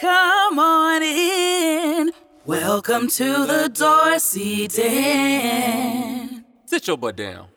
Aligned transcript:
Come 0.00 0.58
on 0.58 1.02
in. 1.02 2.10
Welcome 2.46 3.08
to 3.08 3.24
the 3.46 3.68
Dorsey 3.72 4.66
Den. 4.66 6.44
Sit 6.64 6.86
your 6.86 6.96
butt 6.96 7.16
down. 7.16 7.48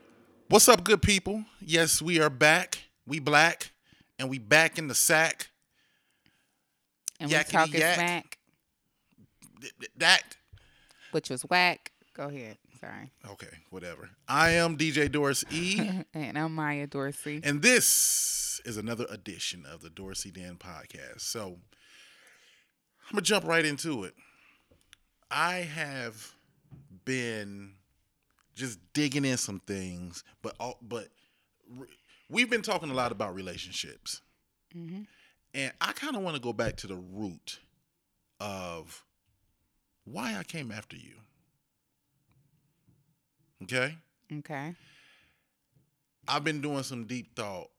What's 0.50 0.68
up, 0.68 0.84
good 0.84 1.02
people? 1.02 1.46
Yes, 1.62 2.02
we 2.02 2.20
are 2.20 2.30
back. 2.30 2.80
We 3.08 3.20
black, 3.20 3.72
and 4.20 4.30
we 4.30 4.40
back 4.40 4.78
in 4.78 4.88
the 4.90 4.96
sack. 4.96 5.52
And 7.22 7.32
Yakety 7.32 7.46
we 7.48 7.52
talking 7.52 7.80
yak. 7.80 7.96
smack, 7.96 8.38
Th- 9.62 9.74
th- 9.80 9.92
That 9.98 10.22
which 11.12 11.30
was 11.30 11.44
whack. 11.44 11.92
Go 12.14 12.28
ahead. 12.28 12.58
Sorry. 12.80 13.12
okay, 13.32 13.48
whatever. 13.70 14.10
I 14.28 14.50
am 14.52 14.78
DJ 14.78 15.10
Doris 15.10 15.46
E, 15.50 15.80
And 16.14 16.38
I'm 16.38 16.54
Maya 16.54 16.88
Dorsey. 16.88 17.40
and 17.42 17.62
this 17.62 18.60
is 18.66 18.76
another 18.76 19.06
edition 19.10 19.66
of 19.66 19.82
the 19.82 19.90
Dorsey 19.90 20.30
Den 20.32 20.58
podcast. 20.58 21.22
So 21.22 21.60
I'm 23.08 23.16
gonna 23.16 23.22
jump 23.22 23.46
right 23.46 23.66
into 23.66 24.04
it. 24.04 24.14
I 25.30 25.56
have 25.58 26.34
been 27.06 27.74
just 28.56 28.80
digging 28.94 29.26
in 29.26 29.38
some 29.38 29.60
things, 29.60 30.24
but 30.42 30.56
all, 30.60 30.78
but 30.82 31.08
re- 31.76 31.88
we've 32.30 32.50
been 32.50 32.62
talking 32.62 32.90
a 32.90 32.94
lot 32.94 33.12
about 33.12 33.36
relationships, 33.36 34.22
mm-hmm. 34.76 35.02
and 35.54 35.72
I 35.82 35.92
kind 35.94 36.16
of 36.16 36.22
want 36.22 36.36
to 36.36 36.42
go 36.42 36.54
back 36.54 36.78
to 36.78 36.88
the 36.88 36.96
root 36.96 37.60
of 38.40 39.04
why 40.06 40.36
I 40.38 40.44
came 40.44 40.72
after 40.72 40.96
you. 40.96 41.16
Okay, 43.64 43.96
Okay. 44.40 44.76
I've 46.28 46.44
been 46.44 46.62
doing 46.62 46.84
some 46.84 47.06
deep 47.06 47.36
thought, 47.36 47.70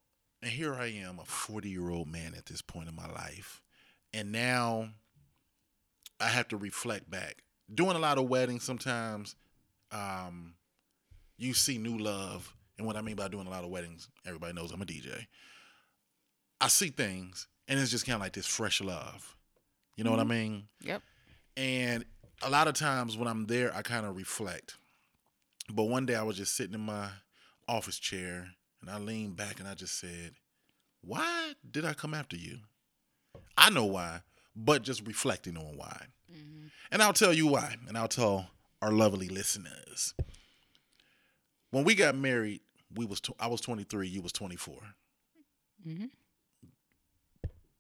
and 0.43 0.51
here 0.51 0.75
I 0.75 0.87
am, 0.87 1.19
a 1.19 1.25
40 1.25 1.69
year 1.69 1.91
old 1.91 2.09
man 2.09 2.35
at 2.37 2.47
this 2.47 2.63
point 2.63 2.89
in 2.89 2.95
my 2.95 3.11
life, 3.11 3.63
and 4.13 4.31
now 4.31 4.89
I 6.21 6.29
have 6.29 6.49
to 6.49 6.57
reflect 6.57 7.11
back. 7.11 7.43
Doing 7.73 7.97
a 7.97 7.99
lot 7.99 8.19
of 8.19 8.29
weddings 8.29 8.63
sometimes, 8.63 9.37
um, 9.91 10.55
you 11.37 11.55
see 11.55 11.79
new 11.79 11.99
love, 11.99 12.55
and 12.79 12.87
what 12.87 12.97
I 12.97 13.01
mean 13.01 13.17
by 13.17 13.29
doing 13.29 13.47
a 13.47 13.51
lot 13.51 13.65
of 13.65 13.71
weddings, 13.71 14.09
everybody 14.27 14.53
knows 14.53 14.71
I'm 14.73 14.83
a 14.83 14.87
DJ. 14.87 15.27
I 16.61 16.69
see 16.69 16.89
things, 16.89 17.47
and 17.69 17.79
it's 17.79 17.91
just 17.91 18.07
kind 18.07 18.15
of 18.15 18.21
like 18.21 18.33
this 18.33 18.47
fresh 18.47 18.81
love. 18.81 19.37
You 19.97 20.05
know 20.05 20.11
what 20.11 20.21
I 20.21 20.25
mean? 20.25 20.65
Yep. 20.83 21.03
And 21.57 22.05
a 22.43 22.51
lot 22.51 22.69
of 22.69 22.75
times 22.75 23.17
when 23.17 23.29
I'm 23.29 23.47
there, 23.47 23.75
I 23.75 23.83
kind 23.83 24.05
of 24.05 24.17
reflect. 24.17 24.77
But 25.73 25.85
one 25.85 26.05
day 26.05 26.15
I 26.15 26.23
was 26.23 26.37
just 26.37 26.57
sitting 26.57 26.75
in 26.75 26.81
my 26.81 27.09
office 27.69 27.99
chair 27.99 28.49
and 28.81 28.91
I 28.91 28.99
leaned 28.99 29.37
back 29.37 29.61
and 29.61 29.69
I 29.69 29.75
just 29.75 29.99
said, 29.99 30.33
Why 31.01 31.55
did 31.71 31.85
I 31.85 31.95
come 31.95 32.13
after 32.13 32.37
you? 32.37 32.59
I 33.57 33.71
know 33.71 33.87
why, 33.87 34.21
but 34.57 34.83
just 34.83 35.07
reflecting 35.07 35.57
on 35.57 35.77
why. 35.77 36.07
And 36.91 37.03
I'll 37.03 37.13
tell 37.13 37.33
you 37.33 37.49
why, 37.49 37.77
and 37.89 37.99
I'll 37.99 38.07
tell 38.07 38.51
our 38.81 38.93
lovely 38.93 39.29
listeners. 39.29 40.15
When 41.71 41.83
we 41.83 41.95
got 41.97 42.15
married, 42.15 42.61
we 42.95 43.05
was 43.05 43.21
I 43.41 43.49
was 43.49 43.61
23, 43.61 44.07
you 44.07 44.23
was 44.23 44.33
24. 44.33 44.77
Mm-hmm. 45.87 46.05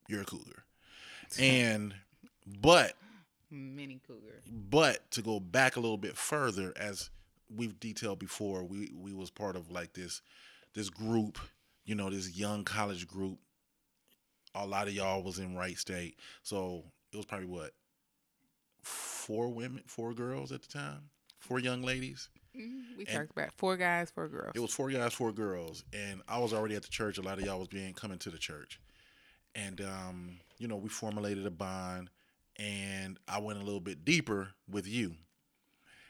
You're 0.08 0.22
a 0.22 0.24
cougar. 0.24 0.64
And 1.38 1.94
but 2.60 2.94
Mini 3.50 4.00
cougar. 4.06 4.42
but 4.50 5.10
to 5.12 5.22
go 5.22 5.38
back 5.38 5.76
a 5.76 5.80
little 5.80 5.96
bit 5.96 6.16
further 6.16 6.72
as 6.76 7.10
we've 7.54 7.78
detailed 7.78 8.18
before 8.18 8.64
we 8.64 8.90
we 8.96 9.12
was 9.12 9.30
part 9.30 9.54
of 9.56 9.70
like 9.70 9.92
this 9.92 10.22
this 10.74 10.90
group 10.90 11.38
you 11.84 11.94
know 11.94 12.10
this 12.10 12.36
young 12.36 12.64
college 12.64 13.06
group 13.06 13.38
a 14.54 14.66
lot 14.66 14.86
of 14.88 14.94
y'all 14.94 15.22
was 15.22 15.38
in 15.38 15.56
Wright 15.56 15.76
State. 15.78 16.18
So 16.42 16.84
it 17.12 17.16
was 17.16 17.26
probably 17.26 17.46
what 17.48 17.72
four 18.82 19.48
women 19.52 19.82
four 19.86 20.12
girls 20.12 20.52
at 20.52 20.62
the 20.62 20.68
time? 20.68 21.08
Four 21.40 21.58
young 21.60 21.82
ladies? 21.82 22.28
We 22.54 23.04
And- 23.06 23.08
talked 23.08 23.30
about 23.32 23.52
four 23.52 23.76
guys, 23.76 24.10
four 24.10 24.28
girls. 24.28 24.52
it 24.54 24.60
was 24.60 24.72
four 24.72 24.90
guys, 24.90 25.12
four 25.12 25.32
girls, 25.32 25.84
and 25.92 26.22
I 26.28 26.38
was 26.38 26.52
already 26.52 26.76
at 26.76 26.82
the 26.82 26.88
church. 26.88 27.18
A 27.18 27.22
lot 27.22 27.38
of 27.38 27.44
y'all 27.44 27.58
was 27.58 27.68
being 27.68 27.92
coming 27.94 28.18
to 28.20 28.30
the 28.30 28.38
church, 28.38 28.80
and 29.54 29.80
um, 29.80 30.38
you 30.58 30.68
know 30.68 30.76
we 30.76 30.88
formulated 30.88 31.44
a 31.46 31.50
bond, 31.50 32.10
and 32.56 33.18
I 33.26 33.40
went 33.40 33.58
a 33.60 33.64
little 33.64 33.80
bit 33.80 34.04
deeper 34.04 34.50
with 34.68 34.86
you. 34.86 35.16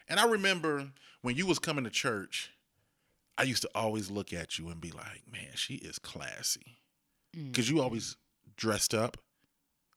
And 0.06 0.20
I 0.20 0.26
remember 0.26 0.90
when 1.22 1.34
you 1.36 1.46
was 1.46 1.58
coming 1.58 1.84
to 1.84 1.90
church, 1.90 2.50
I 3.38 3.44
used 3.44 3.62
to 3.62 3.70
always 3.74 4.10
look 4.10 4.34
at 4.34 4.58
you 4.58 4.68
and 4.68 4.80
be 4.82 4.90
like, 4.90 5.22
"Man, 5.32 5.52
she 5.54 5.76
is 5.76 5.98
classy," 5.98 6.76
because 7.32 7.70
you 7.70 7.80
always 7.80 8.16
dressed 8.56 8.94
up. 8.94 9.16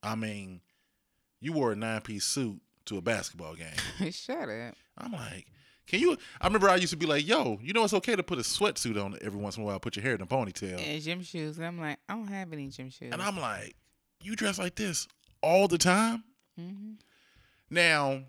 I 0.02 0.14
mean, 0.14 0.60
you 1.40 1.52
wore 1.52 1.72
a 1.72 1.76
nine 1.76 2.00
piece 2.00 2.24
suit 2.24 2.60
to 2.86 2.98
a 2.98 3.02
basketball 3.02 3.54
game. 3.54 4.10
Shut 4.12 4.48
up. 4.48 4.74
I'm 4.96 5.12
like, 5.12 5.46
can 5.86 6.00
you? 6.00 6.16
I 6.40 6.46
remember 6.46 6.68
I 6.68 6.76
used 6.76 6.92
to 6.92 6.96
be 6.96 7.06
like, 7.06 7.26
yo, 7.26 7.58
you 7.62 7.72
know 7.72 7.84
it's 7.84 7.94
okay 7.94 8.14
to 8.16 8.22
put 8.22 8.38
a 8.38 8.42
sweatsuit 8.42 9.02
on 9.02 9.16
every 9.22 9.40
once 9.40 9.56
in 9.56 9.62
a 9.62 9.66
while, 9.66 9.80
put 9.80 9.96
your 9.96 10.02
hair 10.02 10.14
in 10.14 10.20
a 10.20 10.26
ponytail. 10.26 10.78
And 10.80 11.02
gym 11.02 11.22
shoes. 11.22 11.58
And 11.58 11.66
I'm 11.66 11.80
like, 11.80 11.98
I 12.08 12.14
don't 12.14 12.28
have 12.28 12.52
any 12.52 12.68
gym 12.68 12.90
shoes. 12.90 13.10
And 13.12 13.22
I'm 13.22 13.38
like, 13.38 13.74
you 14.22 14.36
dress 14.36 14.58
like 14.58 14.74
this 14.74 15.08
all 15.42 15.68
the 15.68 15.78
time? 15.78 16.24
hmm 16.56 16.92
Now, 17.70 18.22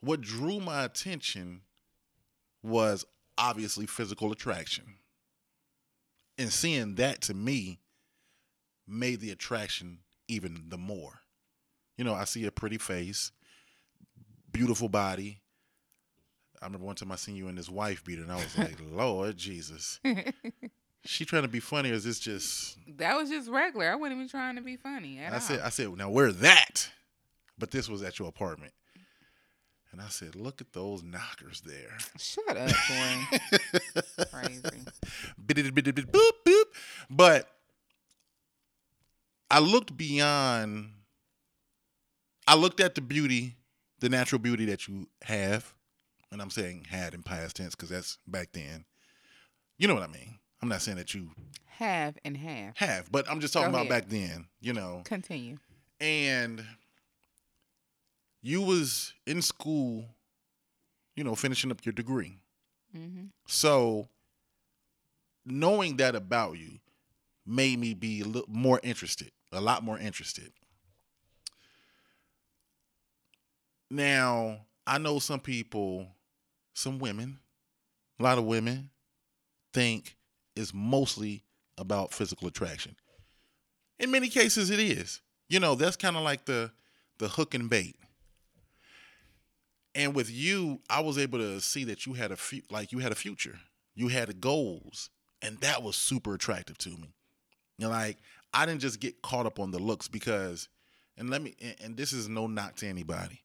what 0.00 0.20
drew 0.20 0.60
my 0.60 0.84
attention 0.84 1.62
was 2.62 3.04
obviously 3.38 3.86
physical 3.86 4.32
attraction. 4.32 4.84
And 6.38 6.52
seeing 6.52 6.94
that 6.96 7.20
to 7.22 7.34
me 7.34 7.78
made 8.90 9.20
the 9.20 9.30
attraction 9.30 9.98
even 10.28 10.64
the 10.68 10.78
more. 10.78 11.20
You 11.96 12.04
know, 12.04 12.14
I 12.14 12.24
see 12.24 12.44
a 12.46 12.50
pretty 12.52 12.78
face, 12.78 13.30
beautiful 14.52 14.88
body. 14.88 15.40
I 16.62 16.66
remember 16.66 16.86
one 16.86 16.96
time 16.96 17.10
I 17.12 17.16
seen 17.16 17.36
you 17.36 17.48
in 17.48 17.54
this 17.54 17.70
wife 17.70 18.04
beater, 18.04 18.22
and 18.22 18.32
I 18.32 18.36
was 18.36 18.56
like, 18.58 18.76
Lord 18.92 19.36
Jesus. 19.36 19.98
she 21.04 21.24
trying 21.24 21.42
to 21.42 21.48
be 21.48 21.60
funny, 21.60 21.90
or 21.90 21.94
is 21.94 22.04
this 22.04 22.18
just 22.18 22.76
That 22.98 23.16
was 23.16 23.30
just 23.30 23.48
regular. 23.48 23.90
I 23.90 23.94
wasn't 23.94 24.16
even 24.16 24.28
trying 24.28 24.56
to 24.56 24.62
be 24.62 24.76
funny 24.76 25.18
at 25.18 25.32
I 25.32 25.36
all. 25.36 25.40
said, 25.40 25.60
I 25.60 25.68
said, 25.70 25.96
now 25.96 26.10
wear 26.10 26.32
that. 26.32 26.90
But 27.58 27.70
this 27.70 27.88
was 27.88 28.02
at 28.02 28.18
your 28.18 28.28
apartment. 28.28 28.72
And 29.92 30.00
I 30.00 30.08
said, 30.08 30.36
look 30.36 30.60
at 30.60 30.72
those 30.72 31.02
knockers 31.02 31.62
there. 31.62 31.96
Shut 32.18 32.56
up, 32.56 32.68
boy. 32.68 33.38
Crazy. 34.32 34.84
Bid-it-bid-it-bid, 35.44 36.12
boop, 36.12 36.30
boop. 36.46 36.62
But 37.10 37.48
I 39.50 39.58
looked 39.58 39.96
beyond, 39.96 40.90
I 42.46 42.54
looked 42.54 42.80
at 42.80 42.94
the 42.94 43.00
beauty, 43.00 43.56
the 44.00 44.08
natural 44.08 44.38
beauty 44.38 44.64
that 44.66 44.86
you 44.88 45.08
have. 45.22 45.74
And 46.32 46.40
I'm 46.40 46.50
saying 46.50 46.86
had 46.88 47.14
in 47.14 47.22
past 47.22 47.56
tense 47.56 47.74
because 47.74 47.88
that's 47.88 48.16
back 48.26 48.50
then. 48.52 48.84
You 49.78 49.88
know 49.88 49.94
what 49.94 50.04
I 50.04 50.12
mean? 50.12 50.38
I'm 50.62 50.68
not 50.68 50.82
saying 50.82 50.98
that 50.98 51.12
you 51.14 51.30
Have 51.66 52.16
and 52.24 52.36
have. 52.36 52.76
have, 52.76 53.10
but 53.10 53.28
I'm 53.28 53.40
just 53.40 53.52
talking 53.52 53.72
Go 53.72 53.78
about 53.78 53.90
ahead. 53.90 54.04
back 54.04 54.10
then, 54.10 54.46
you 54.60 54.72
know. 54.72 55.02
Continue. 55.04 55.56
and 56.00 56.64
you 58.42 58.62
was 58.62 59.12
in 59.26 59.42
school 59.42 60.06
you 61.14 61.22
know 61.24 61.34
finishing 61.34 61.70
up 61.70 61.84
your 61.84 61.92
degree 61.92 62.38
hmm 62.90 63.24
so 63.46 64.08
knowing 65.44 65.96
that 65.98 66.14
about 66.14 66.56
you 66.56 66.78
made 67.44 67.78
me 67.78 67.92
be 67.92 68.20
a 68.22 68.24
little 68.24 68.48
more 68.48 68.80
interested 68.82 69.30
a 69.52 69.60
lot 69.60 69.82
more 69.82 69.98
interested. 69.98 70.52
Now 73.90 74.60
i 74.86 74.98
know 74.98 75.18
some 75.18 75.40
people 75.40 76.08
some 76.74 76.98
women 76.98 77.38
a 78.18 78.22
lot 78.22 78.38
of 78.38 78.44
women 78.44 78.90
think 79.72 80.16
it's 80.56 80.74
mostly 80.74 81.42
about 81.78 82.12
physical 82.12 82.48
attraction. 82.48 82.96
In 83.98 84.10
many 84.10 84.28
cases 84.28 84.70
it 84.70 84.78
is. 84.80 85.20
You 85.48 85.60
know 85.60 85.74
that's 85.74 85.96
kind 85.96 86.16
of 86.16 86.22
like 86.22 86.44
the 86.44 86.70
the 87.18 87.28
hook 87.28 87.54
and 87.54 87.68
bait. 87.68 87.96
And 89.94 90.14
with 90.14 90.30
you 90.30 90.80
i 90.88 91.00
was 91.00 91.18
able 91.18 91.38
to 91.38 91.60
see 91.60 91.84
that 91.84 92.06
you 92.06 92.14
had 92.14 92.30
a 92.30 92.36
fu- 92.36 92.62
like 92.70 92.92
you 92.92 92.98
had 92.98 93.12
a 93.12 93.16
future. 93.16 93.58
You 93.94 94.08
had 94.08 94.40
goals 94.40 95.10
and 95.42 95.58
that 95.58 95.82
was 95.82 95.96
super 95.96 96.34
attractive 96.34 96.78
to 96.78 96.90
me. 96.90 97.14
You 97.78 97.86
know, 97.86 97.90
like 97.90 98.18
i 98.54 98.66
didn't 98.66 98.80
just 98.80 99.00
get 99.00 99.22
caught 99.22 99.46
up 99.46 99.58
on 99.58 99.70
the 99.70 99.78
looks 99.78 100.08
because 100.08 100.68
and 101.16 101.30
let 101.30 101.42
me 101.42 101.54
and, 101.60 101.76
and 101.82 101.96
this 101.96 102.12
is 102.12 102.28
no 102.28 102.46
knock 102.46 102.76
to 102.76 102.86
anybody 102.86 103.42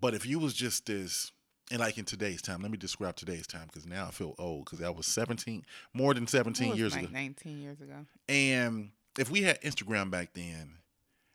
but 0.00 0.14
if 0.14 0.24
you 0.26 0.38
was 0.38 0.54
just 0.54 0.86
this 0.86 1.32
and 1.70 1.80
like 1.80 1.98
in 1.98 2.04
today's 2.04 2.40
time 2.42 2.62
let 2.62 2.70
me 2.70 2.76
describe 2.78 3.16
today's 3.16 3.46
time 3.46 3.66
because 3.66 3.86
now 3.86 4.06
i 4.06 4.10
feel 4.10 4.34
old 4.38 4.64
because 4.64 4.78
that 4.78 4.94
was 4.96 5.06
17 5.06 5.64
more 5.92 6.14
than 6.14 6.26
17 6.26 6.66
It 6.66 6.70
was 6.70 6.78
years 6.78 6.94
like 6.94 7.04
ago 7.04 7.12
19 7.12 7.60
years 7.60 7.80
ago. 7.80 8.06
and 8.28 8.90
if 9.18 9.30
we 9.32 9.42
had 9.42 9.60
Instagram 9.62 10.12
back 10.12 10.32
then, 10.32 10.74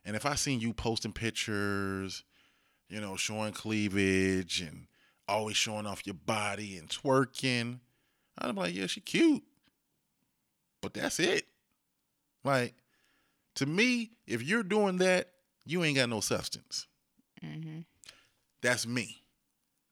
and 0.06 0.16
if 0.16 0.26
I 0.26 0.36
seen 0.36 0.62
you 0.62 0.72
posting 0.72 1.12
pictures, 1.12 2.24
you 2.88 3.02
know, 3.02 3.18
showing 3.18 3.52
cleavage 3.52 4.62
and 4.62 4.88
always 5.28 5.58
showing 5.58 5.86
off 5.86 6.08
your 6.08 6.14
body 6.14 6.78
and 6.78 6.88
twerking, 6.88 7.80
I'd 8.38 8.56
be 8.56 8.62
like, 8.62 8.74
yeah, 8.74 8.88
she 8.88 9.02
cute. 9.02 9.44
But 10.82 10.94
that's 10.94 11.20
it. 11.20 11.46
Like, 12.44 12.76
To 13.56 13.66
me, 13.66 14.12
if 14.26 14.42
you're 14.42 14.64
doing 14.64 14.98
that, 14.98 15.30
you 15.66 15.84
ain't 15.84 15.98
got 15.98 16.10
no 16.10 16.20
substance. 16.20 16.88
Mm-hmm. 17.44 17.82
That's 18.62 18.88
me. 18.88 19.24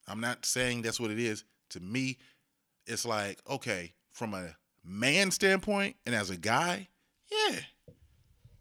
I'm 0.08 0.20
not 0.20 0.44
saying 0.44 0.82
that's 0.82 0.98
what 0.98 1.10
it 1.10 1.18
is. 1.18 1.44
To 1.70 1.80
me, 1.80 2.18
it's 2.86 3.06
like, 3.06 3.40
okay, 3.48 3.92
from 4.12 4.34
a 4.34 4.56
man 4.84 5.30
standpoint 5.30 5.96
and 6.04 6.14
as 6.14 6.30
a 6.30 6.36
guy, 6.36 6.88
yeah, 7.30 7.60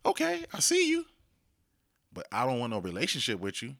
okay, 0.06 0.46
I 0.54 0.60
see 0.60 0.88
you. 0.90 1.06
But 2.14 2.28
I 2.32 2.46
don't 2.46 2.60
want 2.60 2.72
no 2.72 2.80
relationship 2.80 3.40
with 3.40 3.64
you. 3.64 3.76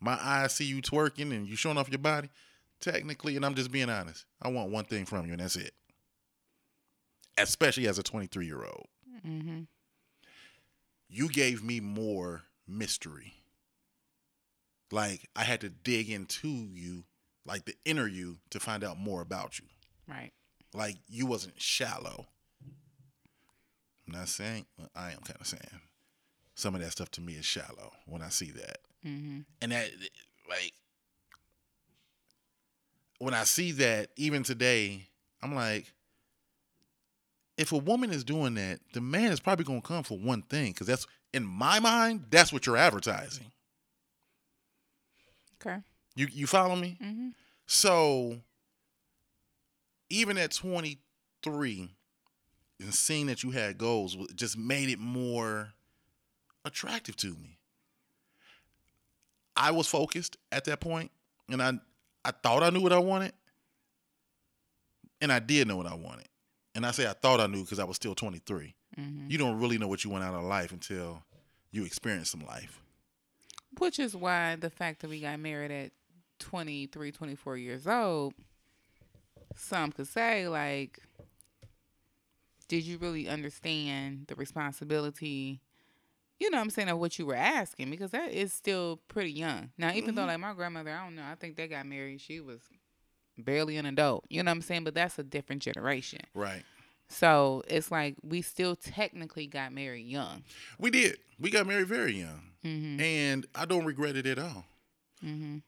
My 0.00 0.18
eyes 0.20 0.54
see 0.54 0.64
you 0.64 0.82
twerking 0.82 1.30
and 1.30 1.46
you 1.46 1.56
showing 1.56 1.78
off 1.78 1.90
your 1.90 1.98
body. 1.98 2.28
Technically, 2.80 3.36
and 3.36 3.46
I'm 3.46 3.54
just 3.54 3.70
being 3.70 3.88
honest, 3.88 4.26
I 4.42 4.48
want 4.48 4.70
one 4.70 4.84
thing 4.84 5.06
from 5.06 5.26
you, 5.26 5.32
and 5.32 5.40
that's 5.40 5.56
it. 5.56 5.72
Especially 7.38 7.86
as 7.88 7.98
a 7.98 8.02
23 8.02 8.44
year 8.46 8.64
old. 8.64 8.88
Mm-hmm. 9.26 9.62
You 11.08 11.28
gave 11.28 11.62
me 11.62 11.80
more 11.80 12.44
mystery. 12.66 13.34
Like 14.90 15.28
I 15.34 15.44
had 15.44 15.60
to 15.62 15.68
dig 15.68 16.10
into 16.10 16.48
you, 16.48 17.04
like 17.46 17.64
the 17.64 17.74
inner 17.84 18.06
you, 18.06 18.38
to 18.50 18.60
find 18.60 18.84
out 18.84 18.98
more 18.98 19.20
about 19.20 19.58
you. 19.58 19.66
Right. 20.08 20.32
Like 20.72 20.96
you 21.08 21.26
wasn't 21.26 21.60
shallow. 21.60 22.26
I'm 24.06 24.14
not 24.14 24.28
saying 24.28 24.66
well, 24.78 24.90
I 24.94 25.12
am 25.12 25.20
kind 25.24 25.40
of 25.40 25.46
saying 25.46 25.80
some 26.54 26.74
of 26.74 26.80
that 26.82 26.92
stuff 26.92 27.10
to 27.12 27.20
me 27.20 27.34
is 27.34 27.44
shallow 27.44 27.92
when 28.06 28.22
I 28.22 28.28
see 28.28 28.50
that. 28.50 28.78
Mm-hmm. 29.06 29.40
And 29.62 29.72
that 29.72 29.90
like 30.48 30.72
when 33.18 33.34
I 33.34 33.44
see 33.44 33.72
that 33.72 34.10
even 34.16 34.42
today, 34.42 35.08
I'm 35.42 35.54
like 35.54 35.93
if 37.56 37.72
a 37.72 37.78
woman 37.78 38.10
is 38.10 38.24
doing 38.24 38.54
that, 38.54 38.80
the 38.92 39.00
man 39.00 39.32
is 39.32 39.40
probably 39.40 39.64
going 39.64 39.80
to 39.80 39.86
come 39.86 40.02
for 40.02 40.18
one 40.18 40.42
thing 40.42 40.72
cuz 40.74 40.86
that's 40.86 41.06
in 41.32 41.44
my 41.44 41.80
mind, 41.80 42.26
that's 42.30 42.52
what 42.52 42.66
you're 42.66 42.76
advertising. 42.76 43.50
Okay. 45.60 45.78
You 46.14 46.28
you 46.30 46.46
follow 46.46 46.76
me? 46.76 46.96
Mm-hmm. 47.02 47.28
So 47.66 48.40
even 50.10 50.38
at 50.38 50.52
23 50.52 51.90
and 52.80 52.94
seeing 52.94 53.26
that 53.26 53.42
you 53.42 53.50
had 53.50 53.78
goals 53.78 54.16
just 54.34 54.56
made 54.56 54.88
it 54.88 54.98
more 54.98 55.72
attractive 56.64 57.16
to 57.16 57.28
me. 57.28 57.58
I 59.56 59.70
was 59.70 59.86
focused 59.86 60.36
at 60.52 60.64
that 60.64 60.80
point 60.80 61.10
and 61.48 61.62
I 61.62 61.78
I 62.24 62.30
thought 62.30 62.62
I 62.62 62.70
knew 62.70 62.80
what 62.80 62.92
I 62.92 62.98
wanted. 62.98 63.32
And 65.20 65.32
I 65.32 65.38
did 65.38 65.68
know 65.68 65.76
what 65.76 65.86
I 65.86 65.94
wanted. 65.94 66.28
And 66.74 66.84
I 66.84 66.90
say 66.90 67.06
I 67.06 67.12
thought 67.12 67.40
I 67.40 67.46
knew 67.46 67.62
because 67.62 67.78
I 67.78 67.84
was 67.84 67.96
still 67.96 68.14
23. 68.14 68.74
Mm-hmm. 68.98 69.30
You 69.30 69.38
don't 69.38 69.60
really 69.60 69.78
know 69.78 69.88
what 69.88 70.04
you 70.04 70.10
want 70.10 70.24
out 70.24 70.34
of 70.34 70.42
life 70.44 70.72
until 70.72 71.22
you 71.70 71.84
experience 71.84 72.30
some 72.30 72.44
life. 72.44 72.80
Which 73.78 73.98
is 73.98 74.14
why 74.14 74.56
the 74.56 74.70
fact 74.70 75.00
that 75.00 75.10
we 75.10 75.20
got 75.20 75.38
married 75.40 75.70
at 75.70 75.92
23, 76.38 77.12
24 77.12 77.56
years 77.56 77.86
old, 77.86 78.34
some 79.56 79.92
could 79.92 80.08
say, 80.08 80.48
like, 80.48 81.00
did 82.68 82.84
you 82.84 82.98
really 82.98 83.28
understand 83.28 84.26
the 84.28 84.34
responsibility, 84.34 85.60
you 86.38 86.50
know 86.50 86.58
what 86.58 86.64
I'm 86.64 86.70
saying, 86.70 86.88
of 86.88 86.98
what 86.98 87.18
you 87.18 87.26
were 87.26 87.34
asking? 87.34 87.90
Because 87.90 88.10
that 88.12 88.32
is 88.32 88.52
still 88.52 89.00
pretty 89.08 89.32
young. 89.32 89.70
Now, 89.78 89.92
even 89.92 90.14
though, 90.14 90.24
like, 90.24 90.40
my 90.40 90.54
grandmother, 90.54 90.90
I 90.90 91.04
don't 91.04 91.16
know, 91.16 91.24
I 91.24 91.34
think 91.34 91.56
they 91.56 91.68
got 91.68 91.86
married, 91.86 92.20
she 92.20 92.40
was 92.40 92.60
barely 93.38 93.76
an 93.76 93.86
adult. 93.86 94.24
You 94.28 94.42
know 94.42 94.50
what 94.50 94.56
I'm 94.56 94.62
saying? 94.62 94.84
But 94.84 94.94
that's 94.94 95.18
a 95.18 95.22
different 95.22 95.62
generation. 95.62 96.20
Right. 96.34 96.62
So 97.08 97.62
it's 97.68 97.90
like 97.90 98.16
we 98.22 98.42
still 98.42 98.74
technically 98.76 99.46
got 99.46 99.72
married 99.72 100.06
young. 100.06 100.42
We 100.78 100.90
did. 100.90 101.18
We 101.38 101.50
got 101.50 101.66
married 101.66 101.86
very 101.86 102.14
young. 102.18 102.42
Mm-hmm. 102.64 103.00
And 103.00 103.46
I 103.54 103.66
don't 103.66 103.84
regret 103.84 104.16
it 104.16 104.26
at 104.26 104.38
all. 104.38 104.64
Mm-hmm. 105.24 105.58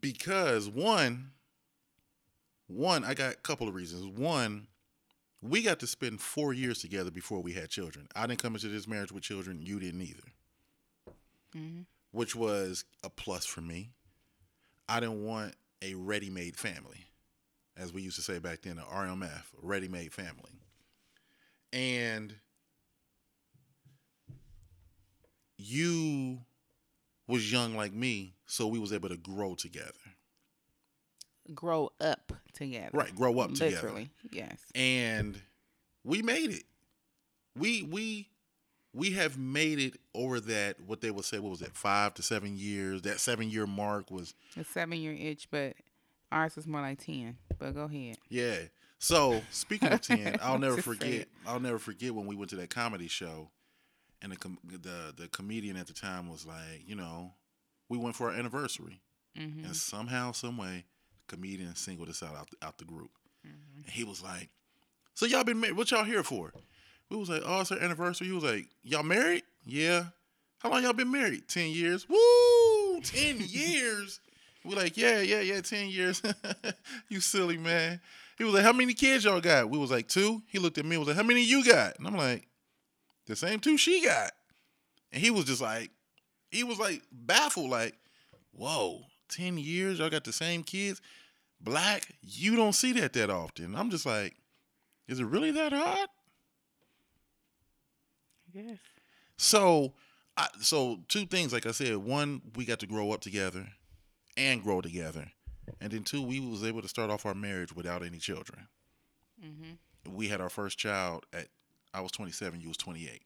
because 0.00 0.68
one 0.68 1.30
one 2.66 3.02
i 3.04 3.14
got 3.14 3.32
a 3.32 3.36
couple 3.36 3.66
of 3.66 3.74
reasons 3.74 4.04
one 4.04 4.66
we 5.40 5.62
got 5.62 5.78
to 5.80 5.86
spend 5.86 6.20
four 6.20 6.52
years 6.52 6.80
together 6.80 7.10
before 7.10 7.40
we 7.40 7.52
had 7.54 7.70
children 7.70 8.08
i 8.14 8.26
didn't 8.26 8.42
come 8.42 8.54
into 8.54 8.68
this 8.68 8.86
marriage 8.86 9.10
with 9.12 9.22
children 9.22 9.60
you 9.62 9.78
didn't 9.80 10.02
either 10.02 10.24
Mm-hmm. 11.56 11.82
which 12.10 12.36
was 12.36 12.84
a 13.02 13.08
plus 13.08 13.46
for 13.46 13.62
me 13.62 13.90
i 14.86 15.00
didn't 15.00 15.24
want 15.24 15.54
a 15.80 15.94
ready-made 15.94 16.56
family 16.56 17.05
as 17.76 17.92
we 17.92 18.02
used 18.02 18.16
to 18.16 18.22
say 18.22 18.38
back 18.38 18.62
then 18.62 18.78
a 18.78 18.82
rmf 18.82 19.42
ready-made 19.62 20.12
family 20.12 20.60
and 21.72 22.34
you 25.58 26.38
was 27.26 27.50
young 27.50 27.74
like 27.76 27.92
me 27.92 28.34
so 28.46 28.66
we 28.66 28.78
was 28.78 28.92
able 28.92 29.08
to 29.08 29.16
grow 29.16 29.54
together 29.54 29.92
Grow 31.54 31.90
up 32.00 32.32
together. 32.54 32.90
Right, 32.92 33.14
grow 33.14 33.38
up 33.38 33.52
together. 33.52 33.70
Literally. 33.76 34.10
Yes. 34.32 34.58
and 34.74 35.40
we 36.02 36.20
made 36.20 36.50
it. 36.50 36.64
We 37.56 37.84
we 37.84 38.30
we 38.92 39.12
have 39.12 39.38
made 39.38 39.78
it 39.78 39.94
over 40.12 40.40
that 40.40 40.80
what 40.80 41.02
they 41.02 41.12
would 41.12 41.24
say 41.24 41.38
what 41.38 41.50
was 41.50 41.60
that 41.60 41.76
five 41.76 42.14
to 42.14 42.22
seven 42.22 42.56
years. 42.58 43.02
That 43.02 43.20
seven 43.20 43.48
year 43.48 43.64
mark 43.64 44.10
was 44.10 44.34
A 44.56 44.64
seven 44.64 44.98
year 44.98 45.12
itch, 45.12 45.46
but 45.48 45.74
ours 46.32 46.56
is 46.56 46.66
more 46.66 46.80
like 46.80 47.04
ten. 47.04 47.36
But 47.58 47.74
go 47.74 47.82
ahead. 47.84 48.18
yeah. 48.28 48.56
So 48.98 49.42
speaking 49.50 49.92
of 49.92 50.00
ten, 50.00 50.36
I'll 50.42 50.58
never 50.58 50.80
forget. 50.80 51.28
I'll 51.46 51.60
never 51.60 51.78
forget 51.78 52.14
when 52.14 52.26
we 52.26 52.34
went 52.36 52.50
to 52.50 52.56
that 52.56 52.70
comedy 52.70 53.08
show, 53.08 53.50
and 54.22 54.32
the 54.32 54.36
com- 54.36 54.58
the 54.64 55.12
the 55.16 55.28
comedian 55.28 55.76
at 55.76 55.86
the 55.86 55.92
time 55.92 56.28
was 56.30 56.46
like, 56.46 56.82
you 56.86 56.94
know, 56.96 57.32
we 57.88 57.98
went 57.98 58.16
for 58.16 58.30
our 58.30 58.36
anniversary, 58.36 59.00
Mm-hmm. 59.38 59.66
and 59.66 59.76
somehow, 59.76 60.32
some 60.32 60.56
way, 60.56 60.86
comedian 61.28 61.74
singled 61.76 62.08
us 62.08 62.22
out 62.22 62.34
out, 62.36 62.48
out 62.62 62.78
the 62.78 62.84
group, 62.86 63.10
Mm-hmm. 63.46 63.82
and 63.82 63.90
he 63.90 64.02
was 64.04 64.22
like, 64.22 64.48
"So 65.14 65.26
y'all 65.26 65.44
been 65.44 65.60
married? 65.60 65.76
What 65.76 65.90
y'all 65.90 66.04
here 66.04 66.22
for?" 66.22 66.52
We 67.10 67.16
was 67.18 67.28
like, 67.28 67.42
"Oh, 67.44 67.60
it's 67.60 67.70
our 67.70 67.78
anniversary." 67.78 68.28
He 68.28 68.32
was 68.32 68.44
like, 68.44 68.66
"Y'all 68.82 69.02
married? 69.02 69.42
Yeah. 69.64 70.06
How 70.60 70.70
long 70.70 70.82
y'all 70.82 70.94
been 70.94 71.12
married? 71.12 71.46
Ten 71.48 71.68
years. 71.68 72.08
Woo, 72.08 73.00
ten 73.02 73.36
years." 73.46 74.20
We 74.66 74.74
like, 74.74 74.96
"Yeah, 74.96 75.20
yeah, 75.20 75.40
yeah, 75.40 75.60
ten 75.60 75.88
years." 75.88 76.22
you 77.08 77.20
silly 77.20 77.56
man. 77.56 78.00
He 78.36 78.44
was 78.44 78.54
like, 78.54 78.64
"How 78.64 78.72
many 78.72 78.94
kids 78.94 79.24
y'all 79.24 79.40
got?" 79.40 79.70
We 79.70 79.78
was 79.78 79.90
like, 79.90 80.08
two. 80.08 80.42
He 80.48 80.58
looked 80.58 80.78
at 80.78 80.84
me 80.84 80.96
and 80.96 81.00
was 81.00 81.08
like, 81.08 81.16
"How 81.16 81.22
many 81.22 81.42
you 81.42 81.64
got?" 81.64 81.98
And 81.98 82.06
I'm 82.06 82.16
like, 82.16 82.46
"The 83.26 83.36
same 83.36 83.60
two 83.60 83.78
she 83.78 84.04
got." 84.04 84.32
And 85.12 85.22
he 85.22 85.30
was 85.30 85.44
just 85.44 85.62
like, 85.62 85.90
he 86.50 86.64
was 86.64 86.78
like 86.78 87.02
baffled, 87.12 87.70
like, 87.70 87.94
"Whoa, 88.52 89.02
ten 89.28 89.56
years 89.58 89.98
y'all 89.98 90.10
got 90.10 90.24
the 90.24 90.32
same 90.32 90.62
kids." 90.62 91.00
Black, 91.60 92.14
you 92.20 92.54
don't 92.54 92.74
see 92.74 92.92
that 92.92 93.14
that 93.14 93.30
often. 93.30 93.74
I'm 93.74 93.90
just 93.90 94.04
like, 94.04 94.36
is 95.08 95.20
it 95.20 95.24
really 95.24 95.52
that 95.52 95.72
hard? 95.72 96.08
Yes. 98.52 98.78
So, 99.38 99.94
I, 100.36 100.48
so 100.60 100.98
two 101.08 101.24
things, 101.24 101.54
like 101.54 101.64
I 101.64 101.70
said, 101.70 101.96
one, 101.96 102.42
we 102.56 102.66
got 102.66 102.80
to 102.80 102.86
grow 102.86 103.10
up 103.12 103.22
together 103.22 103.66
and 104.36 104.62
grow 104.62 104.80
together, 104.80 105.30
and 105.80 105.90
then 105.92 106.04
two, 106.04 106.22
we 106.22 106.40
was 106.40 106.64
able 106.64 106.82
to 106.82 106.88
start 106.88 107.10
off 107.10 107.26
our 107.26 107.34
marriage 107.34 107.74
without 107.74 108.02
any 108.04 108.18
children. 108.18 108.68
Mm-hmm. 109.44 110.14
We 110.16 110.28
had 110.28 110.40
our 110.40 110.48
first 110.48 110.78
child 110.78 111.26
at 111.32 111.48
I 111.92 112.00
was 112.00 112.12
27, 112.12 112.60
you 112.60 112.68
was 112.68 112.76
28. 112.76 113.22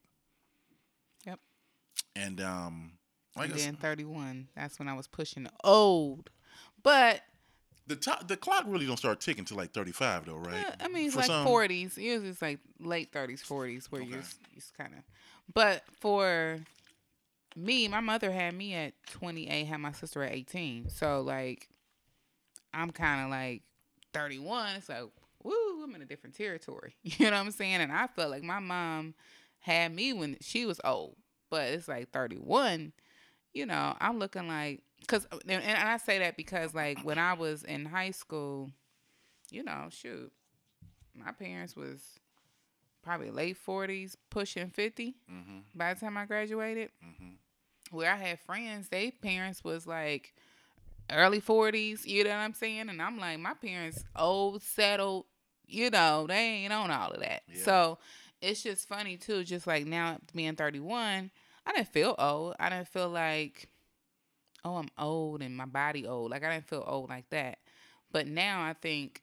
Yep. 1.27 1.41
And 2.17 2.41
um, 2.41 2.93
like 3.37 3.51
and 3.51 3.59
then 3.59 3.77
thirty 3.77 4.05
one. 4.05 4.49
That's 4.57 4.79
when 4.79 4.89
I 4.89 4.95
was 4.95 5.07
pushing 5.07 5.47
old. 5.65 6.31
But 6.83 7.21
the 7.87 7.97
top, 7.97 8.27
the 8.29 8.37
clock 8.37 8.65
really 8.67 8.87
don't 8.87 8.97
start 8.97 9.21
ticking 9.21 9.45
till 9.45 9.57
like 9.57 9.73
35 9.73 10.27
though, 10.27 10.37
right? 10.37 10.67
uh, 10.67 10.73
I 10.81 10.89
mean, 10.89 11.07
it's 11.07 11.15
For 11.15 11.21
like 11.21 11.27
some- 11.27 11.47
forties. 11.47 11.99
Usually, 11.99 12.29
it's 12.31 12.43
like 12.43 12.61
late 12.79 13.13
thirties, 13.13 13.43
forties, 13.43 13.91
where 13.91 14.03
Okay. 14.03 14.11
you're 14.11 14.23
you 14.55 14.63
kind 14.79 14.95
of. 14.95 15.01
But 15.53 15.83
for 16.01 16.61
me, 17.57 17.89
my 17.89 18.01
mother 18.01 18.31
had 18.31 18.55
me 18.55 18.75
at 18.75 18.95
twenty 19.11 19.49
eight, 19.49 19.65
had 19.65 19.79
my 19.79 19.93
sister 19.93 20.23
at 20.23 20.33
eighteen. 20.33 20.89
So 20.89 21.21
like, 21.23 21.69
I'm 22.73 22.91
kind 22.91 23.25
of 23.25 23.31
like 23.31 23.63
thirty 24.13 24.39
one. 24.39 24.81
So 24.83 24.93
like, 24.93 25.11
woo, 25.43 25.83
I'm 25.83 25.95
in 25.95 26.03
a 26.03 26.07
different 26.07 26.37
territory. 26.37 26.95
You 27.03 27.27
know 27.27 27.33
what 27.33 27.47
I'm 27.47 27.51
saying? 27.51 27.77
And 27.81 27.93
I 27.93 28.07
felt 28.07 28.31
like 28.31 28.43
my 28.43 28.59
mom 28.61 29.15
had 29.61 29.95
me 29.95 30.13
when 30.13 30.37
she 30.41 30.67
was 30.67 30.81
old, 30.85 31.17
but 31.51 31.69
it's 31.69 31.89
like 31.89 32.11
thirty 32.11 32.37
one. 32.37 32.93
You 33.53 33.67
know, 33.67 33.97
I'm 34.01 34.19
looking 34.19 34.47
like 34.47 34.83
because 35.01 35.27
uh, 35.33 35.39
and, 35.49 35.63
and 35.63 35.89
I 35.89 35.97
say 35.97 36.19
that 36.21 36.37
because 36.37 36.75
like 36.75 37.01
when 37.05 37.19
I 37.19 37.35
was 37.35 37.65
in 37.65 37.85
high 37.85 38.13
school, 38.13 38.71
you 39.51 39.65
know, 39.65 39.89
shoot, 39.91 40.33
my 41.15 41.33
parents 41.33 41.75
was 41.75 42.01
probably 43.03 43.31
late 43.31 43.57
forties, 43.57 44.17
pushing 44.31 44.71
50 44.71 45.15
Mhm. 45.31 45.63
by 45.75 45.95
the 45.95 46.01
time 46.01 46.17
I 46.17 46.27
graduated. 46.27 46.91
Mhm. 47.05 47.37
Where 47.91 48.13
I 48.13 48.17
had 48.17 48.41
friends, 48.41 48.89
they 48.89 49.11
parents 49.11 49.65
was 49.65 49.87
like 49.87 50.35
early 51.11 51.41
forties. 51.41 52.07
You 52.07 52.25
know 52.25 52.31
what 52.31 52.37
I'm 52.37 52.55
saying? 52.55 52.89
And 52.89 53.01
I'm 53.03 53.19
like, 53.19 53.39
my 53.39 53.55
parents 53.55 54.05
old, 54.15 54.63
settled. 54.63 55.27
You 55.67 55.91
know, 55.91 56.27
they 56.27 56.35
ain't 56.65 56.73
on 56.73 56.91
all 56.91 57.11
of 57.13 57.21
that. 57.21 57.43
Yeah. 57.49 57.63
So 57.65 57.99
it's 58.41 58.63
just 58.63 58.89
funny 58.89 59.17
too. 59.17 59.45
Just 59.45 59.67
like 59.67 59.87
now 59.87 60.19
being 60.35 60.57
31, 60.57 61.31
I 61.67 61.73
didn't 61.73 61.89
feel 61.89 62.15
old. 62.19 62.55
I 62.59 62.69
didn't 62.71 62.89
feel 62.89 63.09
like, 63.09 63.69
oh, 64.65 64.77
I'm 64.77 64.89
old 64.99 65.43
and 65.43 65.57
my 65.57 65.67
body 65.67 66.07
old. 66.07 66.31
Like 66.31 66.45
I 66.45 66.53
didn't 66.55 66.69
feel 66.69 66.85
old 66.87 67.09
like 67.09 67.29
that. 67.31 67.59
But 68.13 68.27
now 68.27 68.63
I 68.63 68.73
think, 68.75 69.23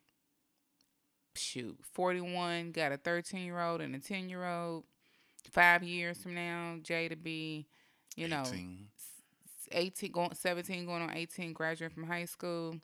shoot, 1.38 1.78
41, 1.94 2.72
got 2.72 2.92
a 2.92 2.98
13 2.98 3.44
year 3.46 3.60
old 3.60 3.82
and 3.82 3.96
a 3.96 4.00
10 4.00 4.30
year 4.30 4.46
old. 4.46 4.84
Five 5.52 5.82
years 5.84 6.18
from 6.22 6.36
now, 6.36 6.76
Jay 6.84 7.08
to 7.08 7.16
be, 7.16 7.68
you 8.16 8.28
know, 8.28 8.44
18. 8.46 8.88
18 9.72 10.12
going 10.12 10.34
17 10.34 10.86
going 10.86 11.02
on 11.02 11.14
18 11.14 11.52
graduating 11.54 11.94
from 11.94 12.08
high 12.08 12.24
school 12.26 12.80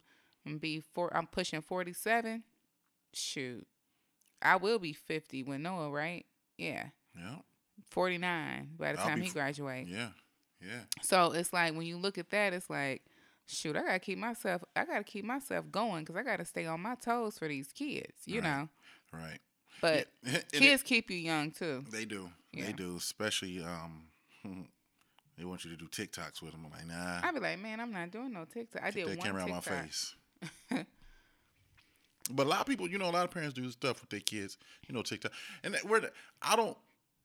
and 0.45 0.59
be 0.59 0.81
four 0.93 1.15
I'm 1.15 1.27
pushing 1.27 1.61
47 1.61 2.43
shoot 3.13 3.65
I 4.41 4.57
will 4.57 4.79
be 4.79 4.91
50 4.91 5.43
when 5.43 5.63
Noah 5.63 5.89
right 5.89 6.25
yeah 6.57 6.87
Yeah. 7.17 7.35
49 7.89 8.71
by 8.77 8.91
the 8.93 8.99
I'll 8.99 9.07
time 9.07 9.21
he 9.21 9.29
graduates 9.29 9.89
Yeah. 9.89 10.09
Yeah. 10.61 10.81
so 11.01 11.31
it's 11.31 11.53
like 11.53 11.73
when 11.73 11.85
you 11.85 11.95
look 11.97 12.17
at 12.17 12.29
that 12.31 12.51
it's 12.51 12.69
like 12.69 13.01
shoot 13.45 13.75
I 13.75 13.81
got 13.83 13.91
to 13.93 13.99
keep 13.99 14.17
myself 14.17 14.63
I 14.75 14.85
got 14.85 14.97
to 14.97 15.03
keep 15.03 15.25
myself 15.25 15.65
going 15.71 16.05
cuz 16.05 16.15
I 16.15 16.23
got 16.23 16.37
to 16.37 16.45
stay 16.45 16.65
on 16.65 16.81
my 16.81 16.95
toes 16.95 17.37
for 17.37 17.47
these 17.47 17.71
kids 17.73 18.13
you 18.25 18.41
Right. 18.41 18.43
know 18.49 18.69
Right. 19.11 19.39
but 19.81 20.07
it- 20.23 20.51
kids 20.51 20.83
keep 20.83 21.09
you 21.11 21.17
young 21.17 21.51
too 21.51 21.85
They 21.89 22.05
do. 22.05 22.29
Yeah. 22.51 22.65
They 22.67 22.73
do. 22.73 22.95
Especially 22.97 23.61
um, 23.63 24.07
they 25.37 25.45
want 25.45 25.65
you 25.65 25.71
to 25.71 25.77
do 25.77 25.87
TikToks 25.87 26.41
with 26.41 26.51
them. 26.51 26.65
I'm 26.65 26.71
like, 26.71 26.87
nah. 26.87 27.27
I'd 27.27 27.33
be 27.33 27.39
like 27.39 27.59
man 27.59 27.79
I'm 27.79 27.91
not 27.91 28.11
doing 28.11 28.31
no 28.33 28.45
TikTok 28.45 28.81
I 28.83 28.91
Get 28.91 28.93
did 28.93 29.07
that 29.09 29.17
one 29.19 29.25
camera 29.27 29.43
TikTok 29.45 29.57
out 29.67 29.71
my 29.71 29.81
face. 29.81 30.15
but 32.31 32.45
a 32.45 32.49
lot 32.49 32.61
of 32.61 32.67
people, 32.67 32.87
you 32.89 32.97
know, 32.97 33.09
a 33.09 33.11
lot 33.11 33.25
of 33.25 33.31
parents 33.31 33.53
do 33.53 33.69
stuff 33.71 34.01
with 34.01 34.09
their 34.09 34.19
kids. 34.21 34.57
You 34.87 34.95
know, 34.95 35.01
TikTok, 35.01 35.31
and 35.63 35.73
that. 35.73 35.83
The, 35.83 36.11
I 36.41 36.55
don't. 36.55 36.77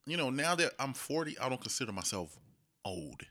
You 0.05 0.17
know, 0.17 0.29
now 0.31 0.55
that 0.55 0.71
I'm 0.79 0.93
40, 0.93 1.37
I 1.39 1.49
don't 1.49 1.61
consider 1.61 1.91
myself 1.91 2.35
old. 2.83 3.21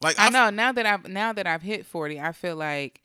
Like 0.00 0.18
I 0.18 0.26
I, 0.26 0.30
know 0.30 0.50
now 0.50 0.72
that 0.72 0.86
I've 0.86 1.08
now 1.08 1.32
that 1.32 1.46
I've 1.46 1.62
hit 1.62 1.86
40 1.86 2.20
I 2.20 2.32
feel 2.32 2.56
like 2.56 3.02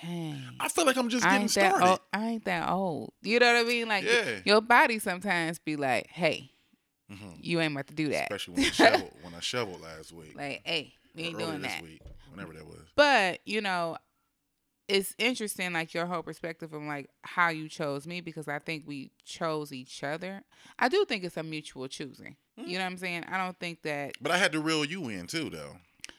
dang 0.00 0.56
I 0.60 0.68
feel 0.68 0.84
like 0.84 0.96
I'm 0.96 1.08
just 1.08 1.24
getting 1.28 1.48
started. 1.48 1.88
old. 1.88 2.00
I 2.12 2.26
ain't 2.26 2.44
that 2.44 2.68
old. 2.68 3.12
You 3.22 3.38
know 3.38 3.52
what 3.54 3.64
I 3.64 3.68
mean? 3.68 3.88
Like 3.88 4.04
Yeah. 4.04 4.40
your 4.44 4.60
body 4.60 4.98
sometimes 4.98 5.58
be 5.58 5.76
like, 5.76 6.08
"Hey, 6.08 6.52
Mhm. 7.10 7.38
you 7.40 7.60
ain't 7.60 7.72
about 7.72 7.86
to 7.88 7.94
do 7.94 8.08
that." 8.08 8.30
Especially 8.30 8.54
when 8.54 8.66
I 8.66 8.70
shoveled 8.70 9.12
when 9.22 9.34
I 9.34 9.40
shoveled 9.40 9.80
last 9.80 10.12
week. 10.12 10.34
like, 10.36 10.62
"Hey, 10.64 10.94
we 11.14 11.22
ain't 11.24 11.38
doing 11.38 11.62
this 11.62 11.72
that." 11.72 11.82
week, 11.82 12.02
whenever 12.30 12.52
that 12.52 12.66
was. 12.66 12.86
But 12.94 13.40
you 13.46 13.60
know, 13.62 13.96
it's 14.88 15.14
interesting, 15.18 15.72
like 15.72 15.94
your 15.94 16.06
whole 16.06 16.22
perspective 16.22 16.74
on 16.74 16.86
like 16.86 17.08
how 17.22 17.48
you 17.48 17.68
chose 17.68 18.06
me 18.06 18.20
because 18.20 18.46
I 18.48 18.58
think 18.58 18.84
we 18.86 19.10
chose 19.24 19.72
each 19.72 20.02
other. 20.04 20.42
I 20.78 20.88
do 20.88 21.04
think 21.06 21.24
it's 21.24 21.36
a 21.36 21.42
mutual 21.42 21.88
choosing. 21.88 22.36
Mm-hmm. 22.58 22.68
You 22.68 22.78
know 22.78 22.84
what 22.84 22.90
I'm 22.92 22.98
saying? 22.98 23.24
I 23.30 23.38
don't 23.38 23.58
think 23.58 23.82
that 23.82 24.14
But 24.20 24.32
I 24.32 24.38
had 24.38 24.52
to 24.52 24.60
reel 24.60 24.84
you 24.84 25.08
in 25.08 25.26
too, 25.26 25.50
though. 25.50 25.76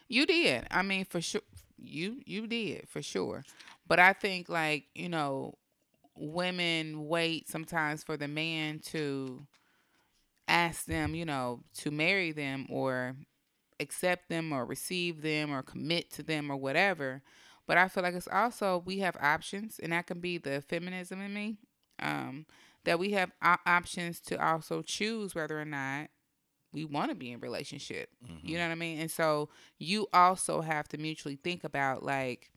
You 0.08 0.26
did. 0.26 0.68
I 0.72 0.82
mean, 0.82 1.06
for 1.06 1.22
sure, 1.22 1.42
you 1.78 2.22
you 2.26 2.48
did 2.48 2.88
for 2.90 3.02
sure. 3.02 3.46
But 3.88 4.00
I 4.00 4.14
think 4.14 4.50
like 4.50 4.86
you 4.96 5.10
know, 5.10 5.56
women 6.16 7.08
wait 7.08 7.50
sometimes 7.50 8.04
for 8.04 8.18
the 8.18 8.28
man 8.28 8.80
to 8.92 9.46
ask 10.48 10.86
them, 10.86 11.16
you 11.16 11.26
know, 11.26 11.62
to 11.80 11.92
marry 11.92 12.32
them 12.32 12.66
or 12.70 13.16
accept 13.80 14.30
them 14.30 14.52
or 14.52 14.66
receive 14.66 15.22
them 15.22 15.52
or 15.52 15.64
commit 15.64 16.12
to 16.12 16.24
them 16.24 16.52
or 16.52 16.58
whatever. 16.58 17.22
But 17.68 17.78
I 17.78 17.88
feel 17.88 18.04
like 18.04 18.16
it's 18.16 18.28
also 18.28 18.84
we 18.86 19.00
have 19.00 19.18
options, 19.22 19.80
and 19.80 19.92
that 19.94 20.08
can 20.08 20.20
be 20.20 20.38
the 20.38 20.62
feminism 20.62 21.22
in 21.22 21.34
me. 21.34 21.58
Um, 22.02 22.46
that 22.86 23.00
we 23.00 23.12
have 23.12 23.32
o- 23.44 23.58
options 23.66 24.20
to 24.22 24.44
also 24.44 24.82
choose 24.82 25.36
whether 25.36 25.60
or 25.60 25.66
not 25.66 26.10
we 26.72 26.86
want 26.86 27.10
to 27.10 27.16
be 27.16 27.32
in 27.32 27.40
relationship. 27.40 28.10
You 28.44 28.58
know 28.58 28.66
what 28.66 28.72
I 28.72 28.76
mean? 28.76 29.00
And 29.00 29.10
so 29.12 29.50
you 29.78 30.08
also 30.14 30.62
have 30.62 30.88
to 30.90 30.98
mutually 30.98 31.36
think 31.36 31.64
about 31.64 32.04
like 32.04 32.52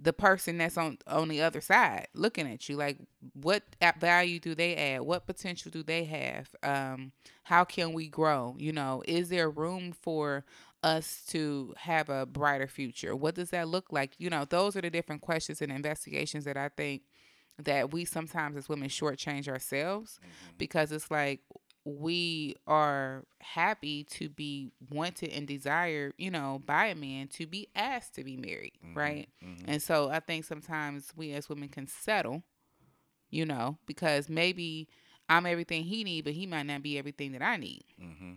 the 0.00 0.12
person 0.12 0.58
that's 0.58 0.76
on 0.76 0.98
on 1.06 1.28
the 1.28 1.40
other 1.42 1.60
side 1.60 2.06
looking 2.14 2.46
at 2.46 2.68
you 2.68 2.76
like 2.76 2.98
what 3.32 3.62
at 3.80 3.98
value 4.00 4.38
do 4.38 4.54
they 4.54 4.76
add? 4.76 5.00
What 5.00 5.26
potential 5.26 5.70
do 5.72 5.82
they 5.82 6.04
have? 6.04 6.50
Um 6.62 7.12
how 7.44 7.64
can 7.64 7.92
we 7.92 8.08
grow? 8.08 8.54
You 8.58 8.72
know 8.72 9.02
is 9.06 9.28
there 9.30 9.50
room 9.50 9.92
for 9.92 10.44
us 10.84 11.24
to 11.28 11.74
have 11.78 12.08
a 12.10 12.26
brighter 12.26 12.68
future? 12.68 13.16
What 13.16 13.34
does 13.34 13.50
that 13.50 13.66
look 13.68 13.90
like? 13.90 14.12
You 14.18 14.30
know 14.30 14.44
those 14.44 14.76
are 14.76 14.82
the 14.82 14.90
different 14.90 15.22
questions 15.22 15.60
and 15.62 15.72
investigations 15.72 16.44
that 16.44 16.56
i 16.56 16.68
think 16.68 17.02
that 17.58 17.92
we 17.92 18.04
sometimes 18.04 18.56
as 18.56 18.68
women 18.68 18.88
shortchange 18.88 19.48
ourselves 19.48 20.20
because 20.58 20.92
it's 20.92 21.10
like 21.10 21.40
we 21.96 22.54
are 22.66 23.24
happy 23.40 24.04
to 24.04 24.28
be 24.28 24.72
wanted 24.90 25.30
and 25.30 25.46
desired, 25.46 26.12
you 26.18 26.30
know, 26.30 26.60
by 26.66 26.86
a 26.86 26.94
man 26.94 27.28
to 27.28 27.46
be 27.46 27.68
asked 27.74 28.14
to 28.16 28.24
be 28.24 28.36
married, 28.36 28.74
right? 28.94 29.28
And 29.66 29.82
so 29.82 30.10
I 30.10 30.20
think 30.20 30.44
sometimes 30.44 31.12
we 31.16 31.32
as 31.32 31.48
women 31.48 31.68
can 31.68 31.86
settle, 31.86 32.42
you 33.30 33.46
know, 33.46 33.78
because 33.86 34.28
maybe 34.28 34.88
I'm 35.28 35.46
everything 35.46 35.84
he 35.84 36.04
need, 36.04 36.24
but 36.24 36.34
he 36.34 36.46
might 36.46 36.64
not 36.64 36.82
be 36.82 36.98
everything 36.98 37.32
that 37.32 37.42
I 37.42 37.56
need. 37.56 37.84
Mm-hmm. 38.00 38.32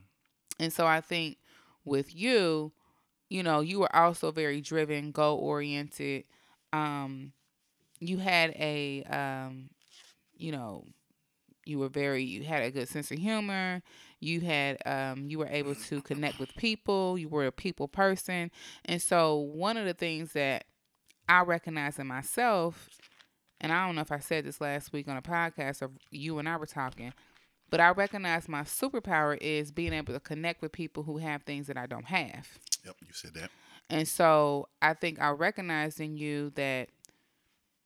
And 0.59 0.73
so 0.73 0.85
I 0.85 1.01
think 1.01 1.37
with 1.85 2.15
you, 2.15 2.71
you 3.29 3.43
know, 3.43 3.61
you 3.61 3.79
were 3.79 3.95
also 3.95 4.31
very 4.31 4.61
driven, 4.61 5.11
goal 5.11 5.37
oriented. 5.37 6.25
Um, 6.73 7.31
you 7.99 8.17
had 8.17 8.51
a, 8.51 9.03
um, 9.03 9.69
you 10.35 10.51
know, 10.51 10.85
you 11.71 11.79
were 11.79 11.89
very, 11.89 12.23
you 12.23 12.43
had 12.43 12.63
a 12.63 12.69
good 12.69 12.87
sense 12.87 13.09
of 13.09 13.17
humor. 13.17 13.81
You 14.19 14.41
had, 14.41 14.77
um, 14.85 15.27
you 15.27 15.39
were 15.39 15.47
able 15.47 15.73
to 15.73 16.01
connect 16.01 16.39
with 16.39 16.53
people. 16.55 17.17
You 17.17 17.29
were 17.29 17.47
a 17.47 17.51
people 17.51 17.87
person. 17.87 18.51
And 18.85 19.01
so 19.01 19.35
one 19.37 19.77
of 19.77 19.85
the 19.85 19.95
things 19.95 20.33
that 20.33 20.65
I 21.27 21.41
recognize 21.41 21.97
in 21.97 22.05
myself, 22.07 22.89
and 23.59 23.71
I 23.71 23.85
don't 23.85 23.95
know 23.95 24.01
if 24.01 24.11
I 24.11 24.19
said 24.19 24.45
this 24.45 24.61
last 24.61 24.93
week 24.93 25.07
on 25.07 25.17
a 25.17 25.21
podcast 25.21 25.81
or 25.81 25.91
you 26.11 26.37
and 26.37 26.47
I 26.47 26.57
were 26.57 26.65
talking, 26.65 27.13
but 27.69 27.79
I 27.79 27.91
recognize 27.91 28.49
my 28.49 28.63
superpower 28.63 29.37
is 29.39 29.71
being 29.71 29.93
able 29.93 30.13
to 30.13 30.19
connect 30.19 30.61
with 30.61 30.73
people 30.73 31.03
who 31.03 31.17
have 31.17 31.43
things 31.43 31.67
that 31.67 31.77
I 31.77 31.87
don't 31.87 32.05
have. 32.05 32.47
Yep, 32.85 32.95
you 33.01 33.13
said 33.13 33.33
that. 33.35 33.49
And 33.89 34.07
so 34.07 34.67
I 34.81 34.93
think 34.93 35.21
I 35.21 35.29
recognize 35.29 35.99
in 35.99 36.17
you 36.17 36.51
that 36.51 36.89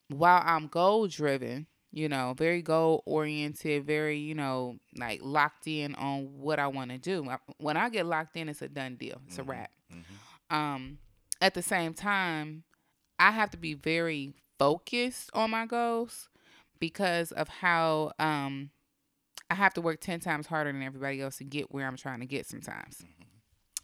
while 0.10 0.42
I'm 0.44 0.68
goal 0.68 1.08
driven, 1.08 1.68
you 1.96 2.10
know, 2.10 2.36
very 2.38 2.62
goal 2.62 3.02
oriented, 3.06 3.86
very, 3.86 4.20
you 4.20 4.36
know, 4.36 4.78
like 4.98 5.22
locked 5.24 5.66
in 5.66 5.96
on 5.96 6.26
what 6.38 6.60
I 6.60 6.68
want 6.68 6.92
to 6.92 6.98
do. 6.98 7.26
When 7.58 7.78
I 7.78 7.88
get 7.90 8.06
locked 8.06 8.36
in, 8.36 8.50
it's 8.50 8.62
a 8.62 8.68
done 8.68 8.98
deal. 8.98 9.22
It's 9.28 9.38
a 9.38 9.44
wrap. 9.44 9.72
Um, 10.50 10.98
at 11.40 11.54
the 11.54 11.62
same 11.62 11.94
time, 11.94 12.64
I 13.18 13.32
have 13.32 13.50
to 13.52 13.58
be 13.58 13.76
very 13.76 14.34
focused 14.60 15.30
on 15.34 15.52
my 15.52 15.66
goals 15.66 16.28
because 16.80 17.32
of 17.32 17.48
how 17.48 18.12
um 18.20 18.72
I 19.50 19.56
have 19.56 19.74
to 19.76 19.82
work 19.82 20.02
10 20.02 20.20
times 20.20 20.48
harder 20.48 20.74
than 20.74 20.84
everybody 20.84 21.22
else 21.22 21.38
to 21.38 21.46
get 21.46 21.72
where 21.72 21.88
I'm 21.88 21.96
trying 21.98 22.20
to 22.20 22.26
get 22.26 22.46
sometimes. 22.46 23.06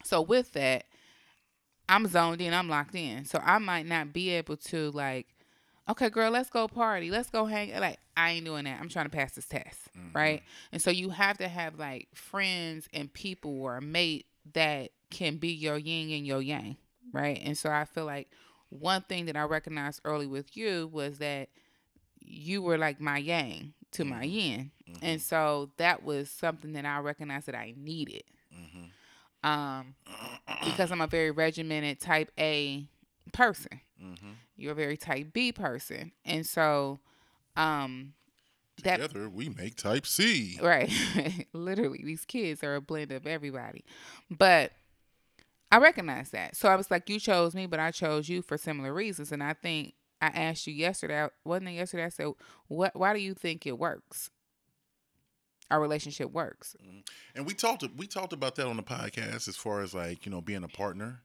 So 0.04 0.20
with 0.20 0.52
that, 0.52 0.84
I'm 1.88 2.06
zoned 2.06 2.42
in, 2.42 2.52
I'm 2.52 2.68
locked 2.68 2.94
in. 2.94 3.24
So 3.24 3.40
I 3.42 3.58
might 3.58 3.86
not 3.86 4.12
be 4.12 4.30
able 4.30 4.56
to 4.58 4.90
like, 4.90 5.28
okay, 5.88 6.10
girl, 6.10 6.30
let's 6.30 6.50
go 6.50 6.68
party, 6.68 7.10
let's 7.10 7.30
go 7.30 7.46
hang. 7.46 7.78
Like 7.78 7.98
I 8.16 8.32
ain't 8.32 8.44
doing 8.44 8.64
that. 8.64 8.80
I'm 8.80 8.88
trying 8.88 9.06
to 9.06 9.10
pass 9.10 9.32
this 9.32 9.46
test, 9.46 9.88
mm-hmm. 9.96 10.16
right? 10.16 10.42
And 10.70 10.80
so 10.80 10.90
you 10.90 11.10
have 11.10 11.38
to 11.38 11.48
have 11.48 11.78
like 11.78 12.08
friends 12.14 12.88
and 12.92 13.12
people 13.12 13.60
or 13.62 13.76
a 13.76 13.82
mate 13.82 14.26
that 14.54 14.90
can 15.10 15.36
be 15.36 15.48
your 15.48 15.78
yin 15.78 16.10
and 16.10 16.26
your 16.26 16.42
yang, 16.42 16.76
right? 17.12 17.40
And 17.42 17.56
so 17.56 17.70
I 17.70 17.84
feel 17.84 18.04
like 18.04 18.28
one 18.68 19.02
thing 19.02 19.26
that 19.26 19.36
I 19.36 19.42
recognized 19.42 20.00
early 20.04 20.26
with 20.26 20.56
you 20.56 20.88
was 20.92 21.18
that 21.18 21.48
you 22.20 22.62
were 22.62 22.78
like 22.78 23.00
my 23.00 23.18
yang 23.18 23.74
to 23.92 24.04
my 24.04 24.24
mm-hmm. 24.24 24.24
yin. 24.24 24.70
Mm-hmm. 24.88 25.04
And 25.04 25.20
so 25.20 25.70
that 25.76 26.02
was 26.02 26.30
something 26.30 26.72
that 26.72 26.84
I 26.84 26.98
recognized 27.00 27.46
that 27.46 27.54
I 27.54 27.74
needed. 27.76 28.24
Um, 29.44 29.96
because 30.64 30.92
I'm 30.92 31.00
a 31.00 31.06
very 31.06 31.30
regimented 31.30 32.00
type 32.00 32.30
A 32.38 32.86
person. 33.32 33.80
You're 34.62 34.72
a 34.72 34.76
very 34.76 34.96
type 34.96 35.32
B 35.32 35.52
person. 35.52 36.12
And 36.24 36.46
so 36.46 37.00
um 37.56 38.14
that 38.82 39.00
Together 39.00 39.28
we 39.28 39.48
make 39.48 39.76
type 39.76 40.06
C. 40.06 40.58
Right. 40.62 40.90
Literally, 41.52 42.02
these 42.04 42.24
kids 42.24 42.62
are 42.64 42.74
a 42.74 42.80
blend 42.80 43.12
of 43.12 43.26
everybody. 43.26 43.84
But 44.30 44.72
I 45.70 45.78
recognize 45.78 46.30
that. 46.30 46.56
So 46.56 46.68
I 46.68 46.76
was 46.76 46.90
like, 46.90 47.08
you 47.08 47.18
chose 47.18 47.54
me, 47.54 47.66
but 47.66 47.80
I 47.80 47.90
chose 47.90 48.28
you 48.28 48.42
for 48.42 48.58
similar 48.58 48.92
reasons. 48.92 49.32
And 49.32 49.42
I 49.42 49.54
think 49.54 49.94
I 50.20 50.26
asked 50.26 50.66
you 50.66 50.74
yesterday, 50.74 51.28
wasn't 51.44 51.70
it 51.70 51.72
yesterday? 51.72 52.04
I 52.04 52.10
said, 52.10 52.28
what, 52.68 52.94
why 52.94 53.14
do 53.14 53.20
you 53.20 53.34
think 53.34 53.66
it 53.66 53.78
works? 53.78 54.30
Our 55.70 55.80
relationship 55.80 56.30
works. 56.30 56.76
And 57.34 57.46
we 57.46 57.54
talked 57.54 57.84
we 57.96 58.06
talked 58.06 58.34
about 58.34 58.56
that 58.56 58.66
on 58.66 58.76
the 58.76 58.82
podcast 58.82 59.48
as 59.48 59.56
far 59.56 59.80
as 59.80 59.94
like, 59.94 60.26
you 60.26 60.30
know, 60.30 60.42
being 60.42 60.64
a 60.64 60.68
partner. 60.68 61.22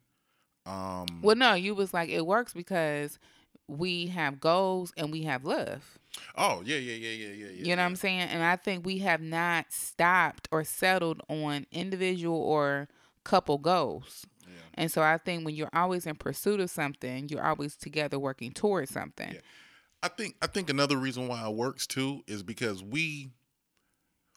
Um 0.67 1.21
Well, 1.21 1.35
no, 1.35 1.53
you 1.53 1.73
was 1.75 1.93
like, 1.93 2.09
it 2.09 2.25
works 2.25 2.53
because 2.53 3.19
we 3.67 4.07
have 4.07 4.39
goals 4.39 4.93
and 4.97 5.11
we 5.11 5.23
have 5.23 5.43
love. 5.43 5.97
Oh 6.35 6.61
yeah, 6.65 6.77
yeah, 6.77 6.93
yeah, 6.93 7.09
yeah, 7.09 7.33
yeah, 7.33 7.51
yeah. 7.51 7.63
You 7.63 7.75
know 7.75 7.81
what 7.83 7.89
I'm 7.89 7.95
saying? 7.95 8.21
And 8.21 8.43
I 8.43 8.55
think 8.55 8.85
we 8.85 8.99
have 8.99 9.21
not 9.21 9.71
stopped 9.71 10.47
or 10.51 10.63
settled 10.63 11.21
on 11.29 11.65
individual 11.71 12.37
or 12.37 12.87
couple 13.23 13.57
goals. 13.57 14.25
Yeah. 14.43 14.53
And 14.75 14.91
so 14.91 15.01
I 15.01 15.17
think 15.17 15.45
when 15.45 15.55
you're 15.55 15.69
always 15.73 16.05
in 16.05 16.15
pursuit 16.15 16.59
of 16.59 16.69
something, 16.69 17.29
you're 17.29 17.45
always 17.45 17.75
together 17.75 18.17
working 18.17 18.51
towards 18.51 18.91
something. 18.91 19.33
Yeah. 19.33 19.41
I 20.01 20.07
think 20.09 20.35
I 20.41 20.47
think 20.47 20.69
another 20.69 20.97
reason 20.97 21.27
why 21.27 21.45
it 21.45 21.53
works 21.53 21.87
too 21.87 22.23
is 22.27 22.43
because 22.43 22.83
we 22.83 23.31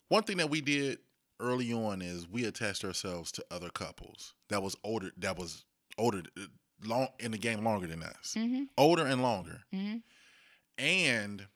one 0.08 0.24
thing 0.24 0.38
that 0.38 0.50
we 0.50 0.60
did 0.60 0.98
early 1.38 1.72
on 1.72 2.02
is 2.02 2.28
we 2.28 2.44
attached 2.44 2.84
ourselves 2.84 3.30
to 3.32 3.44
other 3.50 3.70
couples 3.70 4.34
that 4.48 4.62
was 4.62 4.76
older 4.84 5.10
that 5.16 5.38
was 5.38 5.64
older 6.00 6.22
uh, 6.38 6.42
long 6.84 7.08
in 7.18 7.30
the 7.30 7.38
game 7.38 7.62
longer 7.64 7.86
than 7.86 8.02
us. 8.02 8.34
Mm-hmm. 8.36 8.64
Older 8.76 9.06
and 9.06 9.22
longer. 9.22 9.60
Mm-hmm. 9.74 9.98
And 10.78 11.46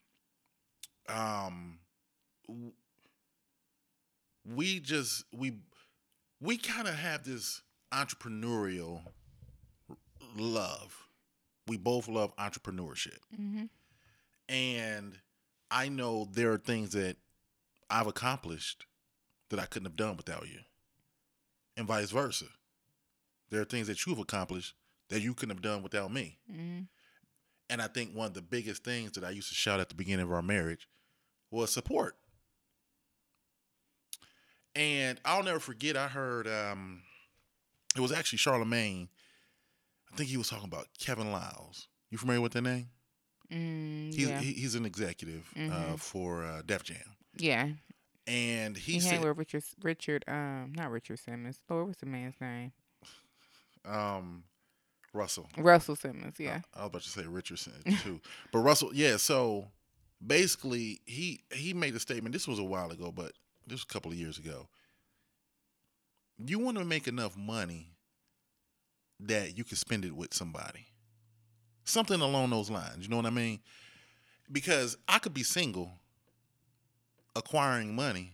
um 1.08 1.78
we 4.44 4.80
just 4.80 5.24
we 5.32 5.54
we 6.40 6.56
kind 6.58 6.86
of 6.86 6.94
have 6.94 7.24
this 7.24 7.62
entrepreneurial 7.92 9.00
love. 10.36 11.08
We 11.66 11.78
both 11.78 12.08
love 12.08 12.36
entrepreneurship. 12.36 13.18
Mm-hmm. 13.40 13.64
And 14.48 15.18
I 15.70 15.88
know 15.88 16.28
there 16.30 16.52
are 16.52 16.58
things 16.58 16.92
that 16.92 17.16
I've 17.88 18.06
accomplished 18.06 18.86
that 19.50 19.58
I 19.58 19.66
couldn't 19.66 19.86
have 19.86 19.96
done 19.96 20.16
without 20.16 20.46
you. 20.48 20.60
And 21.76 21.86
vice 21.86 22.10
versa. 22.10 22.46
There 23.50 23.60
are 23.60 23.64
things 23.64 23.86
that 23.86 24.04
you've 24.06 24.18
accomplished 24.18 24.74
that 25.10 25.20
you 25.20 25.34
couldn't 25.34 25.54
have 25.56 25.62
done 25.62 25.82
without 25.82 26.12
me. 26.12 26.38
Mm-hmm. 26.50 26.80
And 27.70 27.82
I 27.82 27.86
think 27.88 28.14
one 28.14 28.26
of 28.26 28.34
the 28.34 28.42
biggest 28.42 28.84
things 28.84 29.12
that 29.12 29.24
I 29.24 29.30
used 29.30 29.48
to 29.48 29.54
shout 29.54 29.80
at 29.80 29.88
the 29.88 29.94
beginning 29.94 30.24
of 30.26 30.32
our 30.32 30.42
marriage 30.42 30.88
was 31.50 31.72
support. 31.72 32.16
And 34.74 35.20
I'll 35.24 35.42
never 35.42 35.60
forget, 35.60 35.96
I 35.96 36.08
heard 36.08 36.48
um, 36.48 37.02
it 37.96 38.00
was 38.00 38.12
actually 38.12 38.38
Charlemagne. 38.38 39.08
I 40.12 40.16
think 40.16 40.30
he 40.30 40.36
was 40.36 40.48
talking 40.48 40.66
about 40.66 40.88
Kevin 40.98 41.30
Liles. 41.32 41.88
You 42.10 42.18
familiar 42.18 42.40
with 42.40 42.52
that 42.52 42.62
name? 42.62 42.88
Mm, 43.52 44.14
He's 44.14 44.28
yeah. 44.28 44.40
he, 44.40 44.52
he's 44.52 44.74
an 44.74 44.86
executive 44.86 45.48
uh, 45.54 45.58
Mhm. 45.60 46.00
for 46.00 46.44
uh, 46.44 46.62
Def 46.64 46.82
Jam, 46.82 46.96
yeah. 47.36 47.68
and 48.26 48.74
he, 48.76 48.92
He, 48.94 49.00
said, 49.00 49.22
with 49.22 49.36
Richard 49.36 49.64
Richard 49.82 50.24
um 50.26 50.72
not 50.74 50.90
Richard 50.90 51.18
Simmons. 51.18 51.60
Lord, 51.68 51.88
what's 51.88 52.00
the 52.00 52.06
man's 52.06 52.40
name? 52.40 52.72
Um, 53.84 54.44
Russell. 55.12 55.48
Russell 55.56 55.96
Simmons, 55.96 56.36
yeah. 56.38 56.60
I 56.74 56.80
was 56.80 56.86
about 56.88 57.02
to 57.02 57.08
say 57.08 57.26
Richardson 57.26 57.74
too, 58.02 58.20
but 58.52 58.58
Russell, 58.60 58.90
yeah. 58.94 59.16
So 59.16 59.68
basically, 60.24 61.00
he 61.06 61.40
he 61.52 61.72
made 61.74 61.94
a 61.94 62.00
statement. 62.00 62.32
This 62.32 62.48
was 62.48 62.58
a 62.58 62.64
while 62.64 62.90
ago, 62.90 63.12
but 63.12 63.32
this 63.66 63.76
was 63.80 63.82
a 63.88 63.92
couple 63.92 64.10
of 64.10 64.16
years 64.18 64.38
ago. 64.38 64.68
You 66.44 66.58
want 66.58 66.78
to 66.78 66.84
make 66.84 67.06
enough 67.06 67.36
money 67.36 67.92
that 69.20 69.56
you 69.56 69.62
can 69.64 69.76
spend 69.76 70.04
it 70.04 70.14
with 70.14 70.34
somebody, 70.34 70.86
something 71.84 72.20
along 72.20 72.50
those 72.50 72.70
lines. 72.70 73.04
You 73.04 73.08
know 73.08 73.16
what 73.16 73.26
I 73.26 73.30
mean? 73.30 73.60
Because 74.50 74.96
I 75.08 75.18
could 75.20 75.32
be 75.32 75.44
single, 75.44 75.92
acquiring 77.36 77.94
money, 77.94 78.32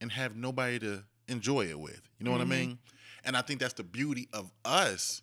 and 0.00 0.10
have 0.12 0.36
nobody 0.36 0.78
to 0.80 1.04
enjoy 1.28 1.66
it 1.66 1.78
with. 1.78 2.00
You 2.18 2.24
know 2.24 2.32
what 2.32 2.40
I 2.40 2.44
Mhm. 2.44 2.48
mean? 2.48 2.78
And 3.26 3.36
I 3.36 3.42
think 3.42 3.60
that's 3.60 3.74
the 3.74 3.82
beauty 3.84 4.28
of 4.32 4.50
us 4.64 5.20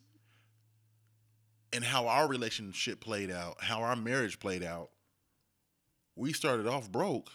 and 1.72 1.84
how 1.84 2.08
our 2.08 2.28
relationship 2.28 3.00
played 3.00 3.32
out, 3.32 3.56
how 3.64 3.82
our 3.82 3.96
marriage 3.96 4.40
played 4.40 4.62
out. 4.62 4.90
We 6.16 6.34
started 6.34 6.68
off 6.68 6.92
broke 6.92 7.32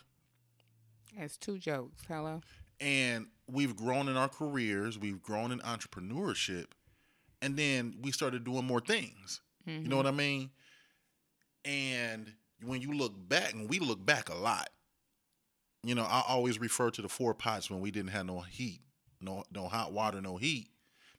That's 1.18 1.36
two 1.36 1.58
jokes. 1.58 2.04
Hello. 2.06 2.42
and 2.80 3.26
we've 3.50 3.74
grown 3.74 4.08
in 4.08 4.16
our 4.16 4.28
careers, 4.28 4.96
we've 4.98 5.20
grown 5.22 5.50
in 5.50 5.58
entrepreneurship, 5.60 6.66
and 7.42 7.56
then 7.56 7.96
we 8.02 8.12
started 8.12 8.44
doing 8.44 8.64
more 8.64 8.80
things. 8.80 9.40
Mm-hmm. 9.66 9.82
You 9.82 9.88
know 9.88 9.96
what 9.96 10.06
I 10.06 10.12
mean? 10.12 10.50
And 11.64 12.32
when 12.62 12.80
you 12.80 12.92
look 12.92 13.14
back, 13.28 13.52
and 13.54 13.68
we 13.68 13.78
look 13.80 14.04
back 14.04 14.28
a 14.28 14.34
lot, 14.36 14.68
you 15.82 15.94
know, 15.94 16.04
I 16.04 16.22
always 16.28 16.60
refer 16.60 16.90
to 16.90 17.02
the 17.02 17.08
four 17.08 17.34
pots 17.34 17.70
when 17.70 17.80
we 17.80 17.90
didn't 17.90 18.10
have 18.10 18.26
no 18.26 18.40
heat, 18.40 18.80
no 19.20 19.44
no 19.52 19.68
hot 19.68 19.92
water, 19.92 20.20
no 20.20 20.36
heat, 20.36 20.68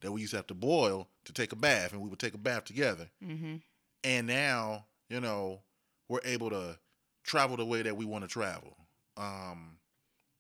that 0.01 0.11
we 0.11 0.21
used 0.21 0.31
to 0.31 0.37
have 0.37 0.47
to 0.47 0.53
boil 0.53 1.07
to 1.25 1.33
take 1.33 1.51
a 1.51 1.55
bath, 1.55 1.93
and 1.93 2.01
we 2.01 2.09
would 2.09 2.19
take 2.19 2.33
a 2.33 2.37
bath 2.37 2.65
together. 2.65 3.09
Mm-hmm. 3.23 3.55
And 4.03 4.27
now, 4.27 4.85
you 5.09 5.19
know, 5.19 5.59
we're 6.07 6.21
able 6.23 6.49
to 6.51 6.77
travel 7.23 7.57
the 7.57 7.65
way 7.65 7.81
that 7.81 7.95
we 7.97 8.05
want 8.05 8.23
to 8.23 8.27
travel. 8.29 8.75
Um, 9.17 9.77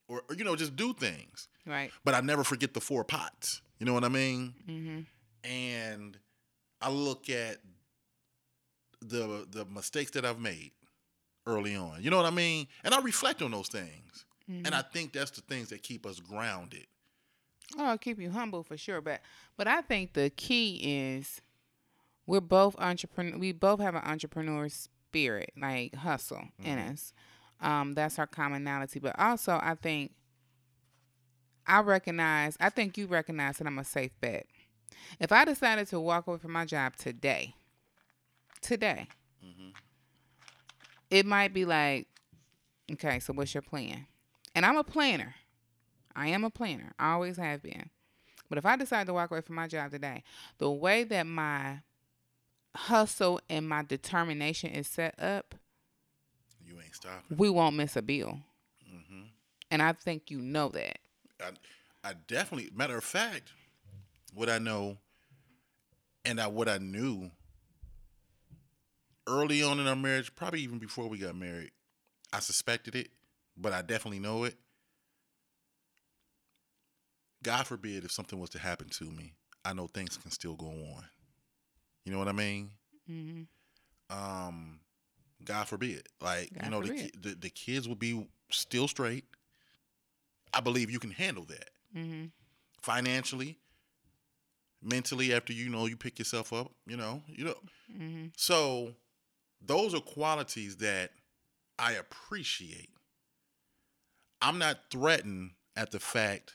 or, 0.07 0.23
or, 0.29 0.35
you 0.35 0.43
know, 0.43 0.55
just 0.55 0.75
do 0.75 0.93
things. 0.93 1.47
Right. 1.65 1.91
But 2.03 2.15
I 2.15 2.21
never 2.21 2.43
forget 2.43 2.73
the 2.73 2.81
four 2.81 3.03
pots. 3.03 3.61
You 3.77 3.85
know 3.85 3.93
what 3.93 4.03
I 4.03 4.09
mean? 4.09 4.53
Mm-hmm. 4.67 4.99
and 5.49 6.17
I 6.81 6.89
look 6.89 7.29
at 7.29 7.57
the 9.01 9.45
the 9.49 9.65
mistakes 9.65 10.11
that 10.11 10.25
I've 10.25 10.39
made 10.39 10.71
early 11.45 11.75
on. 11.75 12.01
You 12.01 12.09
know 12.09 12.17
what 12.17 12.25
I 12.25 12.31
mean? 12.31 12.67
And 12.83 12.93
I 12.93 13.01
reflect 13.01 13.41
on 13.41 13.51
those 13.51 13.67
things. 13.69 14.25
And 14.65 14.73
I 14.73 14.81
think 14.81 15.13
that's 15.13 15.29
the 15.31 15.41
things 15.41 15.69
that 15.69 15.83
keep 15.83 16.07
us 16.07 16.19
grounded. 16.19 16.87
Oh, 17.77 17.97
keep 17.99 18.19
you 18.19 18.31
humble 18.31 18.63
for 18.63 18.77
sure. 18.77 19.01
But 19.01 19.21
but 19.57 19.67
I 19.67 19.81
think 19.81 20.13
the 20.13 20.29
key 20.29 20.77
is 20.83 21.41
we're 22.25 22.41
both 22.41 22.75
entrepreneur. 22.79 23.37
We 23.37 23.51
both 23.51 23.79
have 23.79 23.95
an 23.95 24.03
entrepreneur 24.03 24.69
spirit, 24.69 25.51
like 25.59 25.95
hustle 25.95 26.43
in 26.63 26.77
us. 26.79 27.13
Um, 27.61 27.93
that's 27.93 28.17
our 28.19 28.27
commonality. 28.27 28.99
But 28.99 29.17
also, 29.19 29.59
I 29.61 29.75
think 29.75 30.11
I 31.67 31.81
recognize. 31.81 32.57
I 32.59 32.69
think 32.69 32.97
you 32.97 33.07
recognize 33.07 33.57
that 33.57 33.67
I'm 33.67 33.79
a 33.79 33.83
safe 33.83 34.11
bet. 34.21 34.45
If 35.19 35.31
I 35.31 35.45
decided 35.45 35.87
to 35.89 35.99
walk 35.99 36.27
away 36.27 36.37
from 36.37 36.51
my 36.51 36.65
job 36.65 36.95
today, 36.95 37.55
today, 38.61 39.07
it 41.09 41.25
might 41.25 41.53
be 41.53 41.65
like, 41.65 42.07
okay, 42.91 43.19
so 43.19 43.33
what's 43.33 43.53
your 43.53 43.61
plan? 43.61 44.05
And 44.55 44.65
I'm 44.65 44.77
a 44.77 44.83
planner. 44.83 45.35
I 46.15 46.27
am 46.29 46.43
a 46.43 46.49
planner. 46.49 46.93
I 46.99 47.13
always 47.13 47.37
have 47.37 47.61
been. 47.63 47.89
But 48.49 48.57
if 48.57 48.65
I 48.65 48.75
decide 48.75 49.07
to 49.07 49.13
walk 49.13 49.31
away 49.31 49.41
from 49.41 49.55
my 49.55 49.67
job 49.67 49.91
today, 49.91 50.23
the 50.57 50.71
way 50.71 51.03
that 51.03 51.27
my 51.27 51.79
hustle 52.75 53.39
and 53.49 53.67
my 53.67 53.83
determination 53.83 54.71
is 54.71 54.87
set 54.87 55.13
up, 55.21 55.55
You 56.65 56.79
ain't 56.83 56.95
stopping. 56.95 57.37
we 57.37 57.49
won't 57.49 57.75
miss 57.75 57.95
a 57.95 58.01
bill. 58.01 58.39
hmm 58.87 59.21
And 59.71 59.81
I 59.81 59.93
think 59.93 60.31
you 60.31 60.39
know 60.39 60.69
that. 60.69 60.97
I, 61.41 61.51
I 62.09 62.13
definitely. 62.27 62.71
Matter 62.75 62.97
of 62.97 63.03
fact, 63.03 63.51
what 64.33 64.49
I 64.49 64.57
know, 64.57 64.97
and 66.25 66.39
I 66.41 66.47
what 66.47 66.67
I 66.67 66.77
knew 66.79 67.29
early 69.27 69.61
on 69.61 69.79
in 69.79 69.87
our 69.87 69.95
marriage, 69.95 70.35
probably 70.35 70.61
even 70.61 70.79
before 70.79 71.07
we 71.07 71.17
got 71.19 71.35
married, 71.35 71.71
I 72.33 72.39
suspected 72.39 72.95
it, 72.95 73.09
but 73.57 73.73
I 73.73 73.81
definitely 73.81 74.19
know 74.19 74.43
it. 74.43 74.55
God 77.43 77.65
forbid 77.67 78.03
if 78.03 78.11
something 78.11 78.39
was 78.39 78.49
to 78.51 78.59
happen 78.59 78.89
to 78.89 79.05
me, 79.05 79.33
I 79.65 79.73
know 79.73 79.87
things 79.87 80.17
can 80.17 80.31
still 80.31 80.55
go 80.55 80.67
on. 80.67 81.03
You 82.05 82.11
know 82.11 82.19
what 82.19 82.27
I 82.27 82.33
mean? 82.33 82.71
hmm 83.07 83.41
Um, 84.09 84.79
God 85.43 85.67
forbid. 85.67 86.07
Like 86.21 86.49
you 86.63 86.69
know, 86.69 86.81
the, 86.81 87.11
the 87.29 87.35
the 87.35 87.49
kids 87.49 87.87
will 87.87 87.95
be 87.95 88.27
still 88.51 88.87
straight. 88.87 89.25
I 90.53 90.59
believe 90.61 90.89
you 90.89 90.99
can 90.99 91.11
handle 91.11 91.45
that 91.45 91.69
hmm 91.93 92.25
financially, 92.81 93.57
mentally. 94.81 95.33
After 95.33 95.53
you 95.53 95.69
know 95.69 95.85
you 95.85 95.95
pick 95.97 96.19
yourself 96.19 96.51
up, 96.53 96.71
you 96.87 96.97
know, 96.97 97.21
you 97.27 97.45
know. 97.45 97.55
hmm 97.95 98.27
So 98.35 98.95
those 99.61 99.93
are 99.93 100.01
qualities 100.01 100.77
that 100.77 101.11
I 101.77 101.93
appreciate. 101.93 102.89
I'm 104.41 104.57
not 104.57 104.89
threatened 104.89 105.51
at 105.75 105.91
the 105.91 105.99
fact 105.99 106.53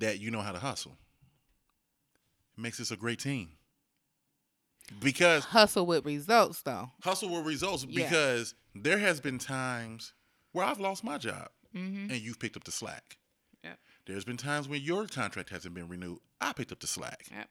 that 0.00 0.20
you 0.20 0.30
know 0.30 0.40
how 0.40 0.52
to 0.52 0.58
hustle. 0.58 0.96
It 2.58 2.60
makes 2.60 2.80
us 2.80 2.90
a 2.90 2.96
great 2.96 3.18
team. 3.20 3.50
Because 5.00 5.44
Hustle 5.44 5.86
with 5.86 6.04
results, 6.04 6.62
though. 6.62 6.90
hustle 7.04 7.28
with 7.30 7.46
results 7.46 7.86
Yeah. 7.88 8.04
because 8.08 8.54
there 8.74 8.98
has 8.98 9.20
been 9.20 9.38
times 9.38 10.12
where 10.52 10.66
I've 10.66 10.80
lost 10.80 11.04
my 11.04 11.16
job 11.16 11.48
hmm 11.72 12.08
and 12.10 12.20
you've 12.20 12.40
picked 12.40 12.56
up 12.56 12.64
the 12.64 12.72
slack. 12.72 13.18
Yep. 13.62 13.78
There's 14.06 14.24
been 14.24 14.36
times 14.36 14.68
when 14.68 14.82
your 14.82 15.06
contract 15.06 15.50
hasn't 15.50 15.74
been 15.74 15.86
renewed. 15.86 16.18
I 16.40 16.52
picked 16.52 16.72
up 16.72 16.80
the 16.80 16.88
slack. 16.88 17.26
Yep. 17.30 17.48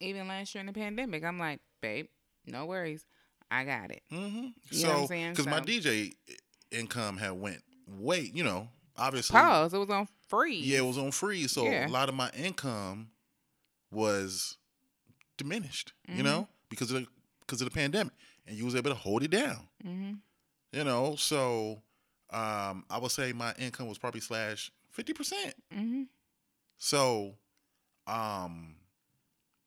Even 0.00 0.28
last 0.28 0.54
year 0.54 0.60
in 0.60 0.66
the 0.66 0.72
pandemic, 0.72 1.22
I'm 1.22 1.38
like, 1.38 1.60
babe, 1.82 2.06
no 2.46 2.64
worries. 2.64 3.04
I 3.50 3.64
got 3.64 3.90
it. 3.90 4.02
Mm-hmm. 4.10 4.46
You 4.70 4.76
so, 4.78 5.06
because 5.08 5.46
my 5.46 5.60
DJ 5.60 6.12
income 6.70 7.18
had 7.18 7.32
went 7.32 7.62
way, 7.86 8.30
you 8.32 8.44
know, 8.44 8.68
obviously, 9.00 9.34
Pause. 9.40 9.74
It 9.74 9.78
was 9.78 9.90
on 9.90 10.08
free. 10.28 10.58
yeah, 10.60 10.78
it 10.78 10.84
was 10.86 10.98
on 10.98 11.10
free. 11.10 11.46
So 11.48 11.64
Yeah. 11.64 11.88
a 11.88 11.90
lot 11.90 12.08
of 12.08 12.14
my 12.14 12.30
income 12.30 13.10
was 13.90 14.56
diminished, 15.36 15.92
you 16.06 16.22
Mhm. 16.22 16.24
know, 16.24 16.48
because 16.68 16.90
of 16.92 17.02
the 17.02 17.08
because 17.40 17.60
of 17.62 17.64
the 17.68 17.74
pandemic, 17.74 18.12
and 18.46 18.56
you 18.56 18.64
was 18.64 18.76
able 18.76 18.90
to 18.90 18.96
hold 18.96 19.22
it 19.24 19.30
down. 19.30 19.68
hmm 19.82 20.12
You 20.72 20.84
know, 20.84 21.16
so 21.16 21.82
um, 22.30 22.84
I 22.88 22.98
would 22.98 23.10
say 23.10 23.32
my 23.32 23.52
income 23.54 23.88
was 23.88 23.98
probably 23.98 24.20
slash 24.20 24.70
fifty 24.90 25.12
percent. 25.12 25.54
hmm 25.72 26.04
So, 26.78 27.36
um, 28.06 28.76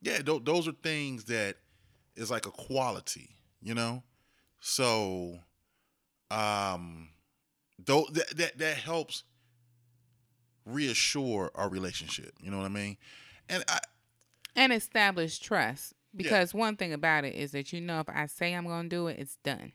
yeah, 0.02 0.22
th- 0.22 0.44
those 0.46 0.68
are 0.68 0.72
things 0.72 1.26
that 1.26 1.58
is 2.16 2.32
like 2.32 2.46
a 2.46 2.52
quality, 2.52 3.36
you 3.62 3.74
know. 3.74 4.04
So, 4.62 5.40
um, 6.32 7.10
though 7.80 8.08
that 8.12 8.36
that 8.38 8.58
that 8.58 8.78
helps 8.78 9.24
reassure 10.66 11.52
our 11.56 11.70
relationship. 11.70 12.34
You 12.42 12.52
know 12.52 12.58
what 12.58 12.66
I 12.66 12.70
mean? 12.70 12.98
And 13.50 13.64
I, 13.68 13.80
And 14.56 14.72
establish 14.72 15.40
trust. 15.40 15.94
Because 16.16 16.54
one 16.54 16.76
thing 16.78 16.94
about 16.94 17.26
it 17.26 17.34
is 17.34 17.52
that 17.54 17.74
you 17.74 17.82
know 17.82 18.00
if 18.00 18.08
I 18.08 18.28
say 18.28 18.54
I'm 18.54 18.68
gonna 18.68 18.88
do 18.88 19.08
it, 19.08 19.18
it's 19.20 19.38
done. 19.44 19.72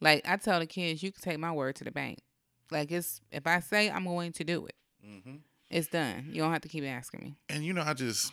Like 0.00 0.22
I 0.26 0.36
tell 0.38 0.58
the 0.58 0.66
kids, 0.66 1.02
you 1.02 1.12
can 1.12 1.20
take 1.22 1.38
my 1.38 1.52
word 1.52 1.76
to 1.76 1.84
the 1.84 1.90
bank. 1.90 2.20
Like 2.70 2.90
it's 2.90 3.20
if 3.30 3.46
I 3.46 3.60
say 3.60 3.90
I'm 3.90 4.04
going 4.04 4.32
to 4.32 4.44
do 4.44 4.64
it, 4.66 4.74
Mhm. 5.06 5.40
it's 5.68 5.88
done. 5.88 6.30
You 6.32 6.40
don't 6.40 6.52
have 6.52 6.62
to 6.62 6.68
keep 6.68 6.84
asking 6.84 7.20
me. 7.20 7.34
and 7.50 7.64
you 7.64 7.74
know, 7.74 7.82
I 7.82 7.92
just 7.92 8.32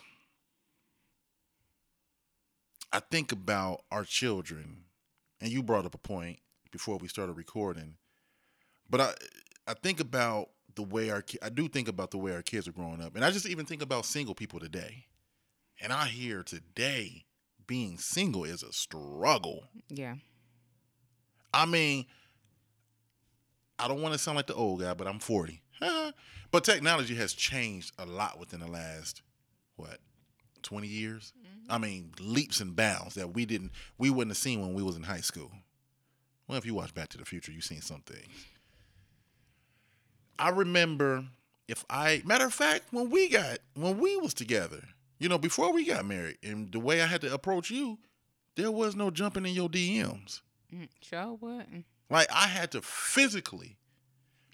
I 2.90 3.00
think 3.00 3.32
about 3.32 3.82
our 3.90 4.04
children, 4.04 4.84
and 5.40 5.50
you 5.50 5.62
brought 5.62 5.86
up 5.86 5.94
a 5.94 5.98
point 5.98 6.40
before 6.70 6.96
we 6.98 7.08
started 7.08 7.34
recording, 7.34 7.96
but 8.92 9.00
I 9.00 9.14
I 9.66 9.74
think 9.74 9.98
about 9.98 10.50
the 10.76 10.82
way 10.82 11.10
our 11.10 11.24
I 11.42 11.48
do 11.48 11.66
think 11.66 11.88
about 11.88 12.12
the 12.12 12.18
way 12.18 12.32
our 12.32 12.42
kids 12.42 12.68
are 12.68 12.72
growing 12.72 13.02
up, 13.02 13.16
and 13.16 13.24
I 13.24 13.32
just 13.32 13.48
even 13.48 13.66
think 13.66 13.82
about 13.82 14.04
single 14.04 14.34
people 14.36 14.60
today, 14.60 15.06
and 15.80 15.92
I 15.92 16.06
hear 16.06 16.44
today 16.44 17.24
being 17.66 17.98
single 17.98 18.44
is 18.44 18.62
a 18.62 18.72
struggle. 18.72 19.64
Yeah. 19.88 20.16
I 21.54 21.66
mean, 21.66 22.06
I 23.78 23.88
don't 23.88 24.02
want 24.02 24.12
to 24.14 24.18
sound 24.18 24.36
like 24.36 24.46
the 24.46 24.54
old 24.54 24.80
guy, 24.80 24.94
but 24.94 25.06
I'm 25.06 25.18
40. 25.18 25.62
but 26.50 26.64
technology 26.64 27.14
has 27.14 27.34
changed 27.34 27.92
a 27.98 28.06
lot 28.06 28.38
within 28.38 28.60
the 28.60 28.68
last 28.68 29.22
what 29.76 29.98
20 30.62 30.86
years. 30.86 31.32
Mm-hmm. 31.38 31.72
I 31.72 31.78
mean, 31.78 32.12
leaps 32.20 32.60
and 32.60 32.76
bounds 32.76 33.14
that 33.14 33.34
we 33.34 33.46
didn't 33.46 33.72
we 33.96 34.10
wouldn't 34.10 34.32
have 34.32 34.38
seen 34.38 34.60
when 34.60 34.74
we 34.74 34.82
was 34.82 34.96
in 34.96 35.04
high 35.04 35.20
school. 35.20 35.50
Well, 36.46 36.58
if 36.58 36.66
you 36.66 36.74
watch 36.74 36.92
Back 36.92 37.08
to 37.10 37.18
the 37.18 37.24
Future, 37.24 37.52
you've 37.52 37.64
seen 37.64 37.80
some 37.80 38.00
things. 38.00 38.28
I 40.42 40.48
remember 40.50 41.24
if 41.68 41.84
I 41.88 42.20
matter 42.24 42.46
of 42.46 42.52
fact 42.52 42.86
when 42.90 43.10
we 43.10 43.28
got 43.28 43.58
when 43.74 43.98
we 43.98 44.16
was 44.16 44.34
together, 44.34 44.82
you 45.20 45.28
know, 45.28 45.38
before 45.38 45.72
we 45.72 45.84
got 45.84 46.04
married, 46.04 46.38
and 46.42 46.72
the 46.72 46.80
way 46.80 47.00
I 47.00 47.06
had 47.06 47.20
to 47.20 47.32
approach 47.32 47.70
you, 47.70 47.98
there 48.56 48.72
was 48.72 48.96
no 48.96 49.10
jumping 49.10 49.46
in 49.46 49.54
your 49.54 49.68
DMs. 49.68 50.40
Mm, 50.74 50.88
Sure 51.00 51.34
wouldn't. 51.40 51.86
Like 52.10 52.26
I 52.32 52.48
had 52.48 52.72
to 52.72 52.82
physically, 52.82 53.76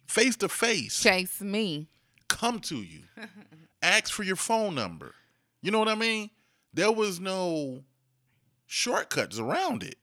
face 0.07 0.37
to 0.37 0.49
face, 0.51 1.01
Chase 1.03 1.41
me. 1.41 1.89
come 2.29 2.61
to 2.61 2.77
you, 2.77 3.05
ask 3.83 4.13
for 4.13 4.25
your 4.25 4.37
phone 4.37 4.75
number. 4.75 5.15
You 5.63 5.71
know 5.71 5.79
what 5.79 5.89
I 5.89 5.95
mean? 5.95 6.29
There 6.75 6.93
was 6.93 7.19
no 7.19 7.83
shortcuts 8.67 9.39
around 9.39 9.83
it. 9.83 9.97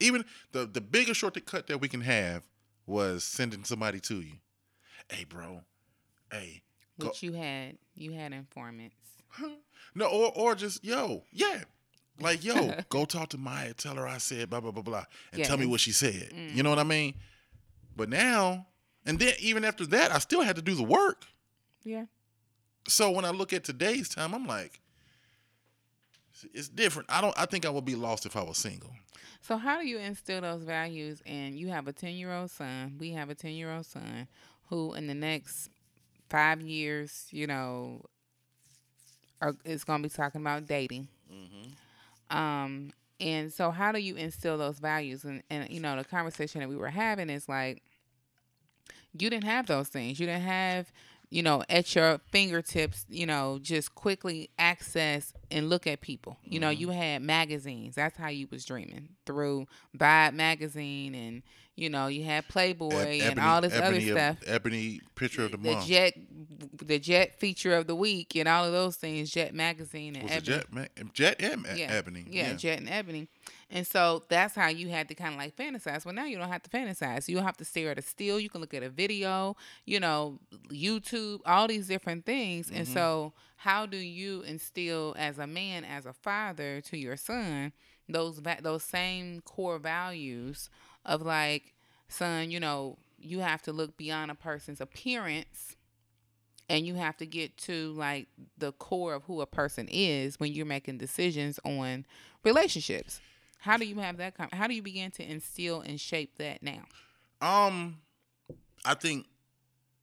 Even 0.00 0.24
the 0.50 0.66
the 0.66 0.80
biggest 0.80 1.20
shortcut 1.20 1.68
that 1.68 1.80
we 1.80 1.86
can 1.88 2.00
have 2.00 2.42
was 2.84 3.22
sending 3.22 3.62
somebody 3.62 4.00
to 4.00 4.20
you. 4.20 4.34
Hey, 5.12 5.24
bro. 5.24 5.60
Hey. 6.30 6.62
Go. 6.98 7.08
Which 7.08 7.22
you 7.22 7.32
had 7.32 7.76
you 7.94 8.12
had 8.12 8.32
informants. 8.32 8.96
No, 9.94 10.06
or 10.06 10.32
or 10.34 10.54
just 10.54 10.82
yo, 10.82 11.22
yeah. 11.32 11.64
Like, 12.18 12.42
yo, 12.42 12.74
go 12.88 13.04
talk 13.04 13.28
to 13.30 13.38
Maya, 13.38 13.74
tell 13.74 13.96
her 13.96 14.08
I 14.08 14.16
said 14.16 14.48
blah 14.48 14.60
blah 14.60 14.70
blah 14.70 14.82
blah, 14.82 15.04
and 15.34 15.44
tell 15.44 15.58
me 15.58 15.66
what 15.66 15.80
she 15.80 15.92
said. 15.92 16.32
You 16.32 16.62
mm. 16.62 16.62
know 16.62 16.70
what 16.70 16.78
I 16.78 16.84
mean? 16.84 17.14
But 17.94 18.08
now, 18.08 18.66
and 19.04 19.18
then 19.18 19.34
even 19.38 19.66
after 19.66 19.84
that, 19.88 20.10
I 20.10 20.18
still 20.18 20.40
had 20.40 20.56
to 20.56 20.62
do 20.62 20.74
the 20.74 20.82
work. 20.82 21.26
Yeah. 21.84 22.06
So 22.88 23.10
when 23.10 23.26
I 23.26 23.30
look 23.30 23.52
at 23.52 23.64
today's 23.64 24.08
time, 24.08 24.34
I'm 24.34 24.46
like, 24.46 24.80
it's 26.54 26.68
different. 26.68 27.10
I 27.10 27.20
don't. 27.20 27.38
I 27.38 27.44
think 27.44 27.66
I 27.66 27.70
would 27.70 27.84
be 27.84 27.96
lost 27.96 28.24
if 28.24 28.34
I 28.34 28.42
was 28.42 28.56
single. 28.56 28.90
So 29.42 29.56
how 29.56 29.78
do 29.78 29.86
you 29.86 29.98
instill 29.98 30.40
those 30.40 30.62
values? 30.62 31.20
And 31.26 31.54
you 31.54 31.68
have 31.68 31.86
a 31.86 31.92
ten 31.92 32.14
year 32.14 32.32
old 32.32 32.50
son. 32.50 32.96
We 32.98 33.10
have 33.10 33.28
a 33.28 33.34
ten 33.34 33.52
year 33.52 33.72
old 33.72 33.84
son 33.84 34.26
who, 34.72 34.94
in 34.94 35.06
the 35.06 35.14
next 35.14 35.68
five 36.30 36.62
years, 36.62 37.26
you 37.30 37.46
know, 37.46 38.00
are, 39.42 39.54
is 39.64 39.84
going 39.84 40.02
to 40.02 40.08
be 40.08 40.14
talking 40.14 40.40
about 40.40 40.66
dating. 40.66 41.08
Um, 42.30 42.92
and 43.20 43.52
so 43.52 43.70
how 43.70 43.92
do 43.92 43.98
you 43.98 44.16
instill 44.16 44.56
those 44.56 44.78
values? 44.78 45.24
And 45.24 45.42
and 45.50 45.68
you 45.70 45.80
know, 45.80 45.96
the 45.96 46.04
conversation 46.04 46.60
that 46.60 46.68
we 46.70 46.76
were 46.76 46.88
having 46.88 47.28
is 47.28 47.48
like, 47.48 47.82
you 49.18 49.28
didn't 49.28 49.44
have 49.44 49.66
those 49.66 49.88
things. 49.88 50.18
You 50.18 50.26
didn't 50.26 50.42
have. 50.42 50.90
You 51.32 51.42
know, 51.42 51.64
at 51.70 51.94
your 51.94 52.18
fingertips, 52.30 53.06
you 53.08 53.24
know, 53.24 53.58
just 53.62 53.94
quickly 53.94 54.50
access 54.58 55.32
and 55.50 55.70
look 55.70 55.86
at 55.86 56.02
people. 56.02 56.36
You 56.44 56.60
know, 56.60 56.68
mm-hmm. 56.68 56.80
you 56.80 56.90
had 56.90 57.22
magazines. 57.22 57.94
That's 57.94 58.18
how 58.18 58.28
you 58.28 58.48
was 58.50 58.66
dreaming 58.66 59.08
through 59.24 59.66
Vibe 59.96 60.34
magazine, 60.34 61.14
and 61.14 61.42
you 61.74 61.88
know, 61.88 62.08
you 62.08 62.24
had 62.24 62.48
Playboy 62.48 63.20
and 63.22 63.40
all 63.40 63.62
this 63.62 63.74
other 63.74 63.96
of- 63.96 64.02
stuff 64.02 64.36
Ebony 64.46 65.00
picture 65.14 65.44
of 65.44 65.52
the, 65.52 65.56
the 65.56 65.72
month. 65.72 65.86
jet 65.86 66.14
the 66.84 66.98
jet 66.98 67.38
feature 67.38 67.74
of 67.74 67.86
the 67.86 67.94
week 67.94 68.36
and 68.36 68.48
all 68.48 68.64
of 68.64 68.72
those 68.72 68.96
things 68.96 69.30
jet 69.30 69.54
magazine 69.54 70.14
and 70.16 70.24
was 70.24 70.32
ebony 70.32 70.88
Jet? 71.12 71.38
Jet 71.38 71.52
and 71.52 71.66
yeah. 71.76 71.86
Ebony. 71.90 72.24
yeah 72.28 72.52
jet 72.54 72.78
and 72.78 72.88
ebony 72.88 73.28
and 73.72 73.86
so 73.86 74.24
that's 74.28 74.54
how 74.54 74.68
you 74.68 74.88
had 74.88 75.08
to 75.08 75.14
kind 75.14 75.34
of 75.34 75.40
like 75.40 75.56
fantasize. 75.56 76.04
Well 76.04 76.14
now 76.14 76.26
you 76.26 76.38
don't 76.38 76.48
have 76.50 76.62
to 76.64 76.70
fantasize. 76.70 77.28
You 77.28 77.36
don't 77.36 77.46
have 77.46 77.56
to 77.58 77.64
stare 77.64 77.90
at 77.90 77.98
a 77.98 78.02
still. 78.02 78.38
You 78.40 78.50
can 78.50 78.60
look 78.60 78.74
at 78.74 78.82
a 78.84 78.90
video 78.90 79.56
you 79.86 80.00
know 80.00 80.38
youtube 80.70 81.40
all 81.46 81.68
these 81.68 81.88
different 81.88 82.26
things. 82.26 82.70
And 82.70 82.86
Mm-hmm. 82.86 82.92
so 82.94 83.32
how 83.56 83.86
do 83.86 83.96
you 83.98 84.42
instill 84.42 85.14
as 85.18 85.38
a 85.38 85.46
man 85.46 85.84
as 85.84 86.06
a 86.06 86.12
father 86.12 86.80
to 86.82 86.98
your 86.98 87.16
son 87.16 87.72
those 88.08 88.38
va- 88.38 88.58
those 88.62 88.84
same 88.84 89.40
core 89.42 89.78
values 89.78 90.70
of 91.04 91.22
like 91.22 91.74
son 92.08 92.50
you 92.50 92.60
know 92.60 92.98
you 93.18 93.40
have 93.40 93.62
to 93.62 93.72
look 93.72 93.96
beyond 93.96 94.30
a 94.30 94.34
person's 94.34 94.80
appearance 94.80 95.76
and 96.68 96.86
you 96.86 96.94
have 96.94 97.16
to 97.18 97.26
get 97.26 97.56
to 97.58 97.92
like 97.92 98.28
the 98.58 98.72
core 98.72 99.14
of 99.14 99.24
who 99.24 99.40
a 99.40 99.46
person 99.46 99.88
is 99.90 100.38
when 100.40 100.52
you're 100.52 100.66
making 100.66 100.98
decisions 100.98 101.58
on 101.64 102.06
relationships 102.44 103.20
how 103.62 103.76
do 103.76 103.86
you 103.86 103.96
have 104.00 104.16
that 104.18 104.34
how 104.52 104.66
do 104.66 104.74
you 104.74 104.82
begin 104.82 105.10
to 105.10 105.22
instill 105.28 105.80
and 105.80 106.00
shape 106.00 106.36
that 106.38 106.62
now 106.62 106.82
Um, 107.40 107.98
I 108.84 108.94
think 108.94 109.26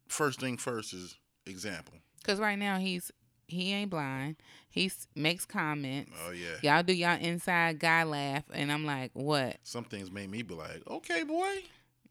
first 0.08 0.40
thing 0.40 0.58
first 0.58 0.94
is 0.94 1.18
example. 1.46 1.96
because 2.22 2.40
right 2.40 2.58
now 2.58 2.78
he's 2.80 3.12
he 3.48 3.72
ain't 3.74 3.90
blind 3.90 4.36
he 4.70 4.92
makes 5.16 5.46
comments 5.46 6.12
Oh 6.28 6.32
yeah. 6.32 6.58
y'all 6.62 6.84
do 6.84 6.94
y'all 6.94 7.20
inside 7.20 7.80
guy 7.80 8.04
laugh 8.04 8.44
and 8.54 8.72
i'm 8.72 8.86
like 8.86 9.10
what 9.14 9.58
Some 9.64 9.84
things 9.86 10.12
made 10.12 10.30
me 10.30 10.42
be 10.44 10.54
like, 10.54 10.84
okay, 10.88 11.24
boy. 11.24 11.64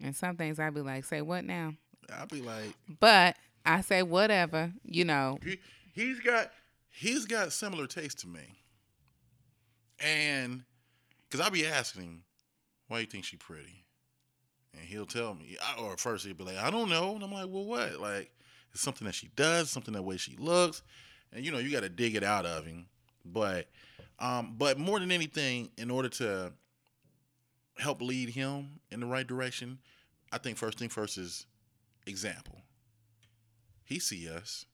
and 0.03 0.15
some 0.17 0.37
things 0.37 0.59
i'd 0.59 0.75
be 0.75 0.81
like 0.81 1.05
say 1.05 1.23
what 1.23 1.45
now 1.45 1.75
I'll 2.13 2.27
be 2.27 2.41
like, 2.43 2.73
but 3.01 3.37
i 3.67 3.81
say 3.83 4.03
whatever 4.03 4.73
you 4.85 5.05
know 5.05 5.39
he 5.45 5.59
he's 5.95 6.19
got 6.21 6.51
he's 6.91 7.25
got 7.27 7.53
similar 7.53 7.87
taste 7.87 8.19
to 8.21 8.27
me. 8.29 8.41
And 10.01 10.63
because 11.29 11.45
I'll 11.45 11.51
be 11.51 11.67
asking 11.67 12.03
him, 12.03 12.23
why 12.88 13.01
you 13.01 13.07
think 13.07 13.25
she 13.25 13.37
pretty? 13.37 13.85
And 14.73 14.83
he'll 14.83 15.07
tell 15.07 15.35
me, 15.35 15.57
or 15.79 15.97
first 15.97 16.25
he'll 16.25 16.35
be 16.35 16.45
like, 16.45 16.57
I 16.59 16.71
don't 16.71 16.88
know. 16.88 17.14
And 17.14 17.23
I'm 17.23 17.33
like, 17.33 17.49
well, 17.49 17.64
what? 17.64 18.01
Like, 18.01 18.31
it's 18.73 18.81
something 18.81 19.07
that 19.07 19.14
she 19.14 19.29
does, 19.37 19.71
something 19.71 19.95
that 19.95 20.03
way 20.03 20.17
she 20.17 20.37
looks. 20.37 20.83
And 21.33 21.45
you 21.45 21.51
know, 21.51 21.59
you 21.59 21.71
got 21.71 21.83
to 21.83 21.88
dig 21.88 22.14
it 22.14 22.25
out 22.25 22.47
of 22.47 22.64
him. 22.64 22.87
But, 23.25 23.69
um, 24.19 24.55
but 24.57 24.79
more 24.79 24.99
than 25.01 25.12
anything, 25.12 25.71
in 25.77 25.91
order 25.91 26.09
to 26.11 26.53
help 27.79 28.01
lead 28.01 28.31
him 28.31 28.81
in 28.91 29.01
the 29.01 29.07
right 29.07 29.27
direction, 29.27 29.79
I 30.33 30.38
think 30.38 30.57
first 30.57 30.79
thing 30.79 30.88
first 30.88 31.19
is 31.19 31.47
example. 32.07 32.62
He 33.85 33.99
see 33.99 34.29
us. 34.29 34.64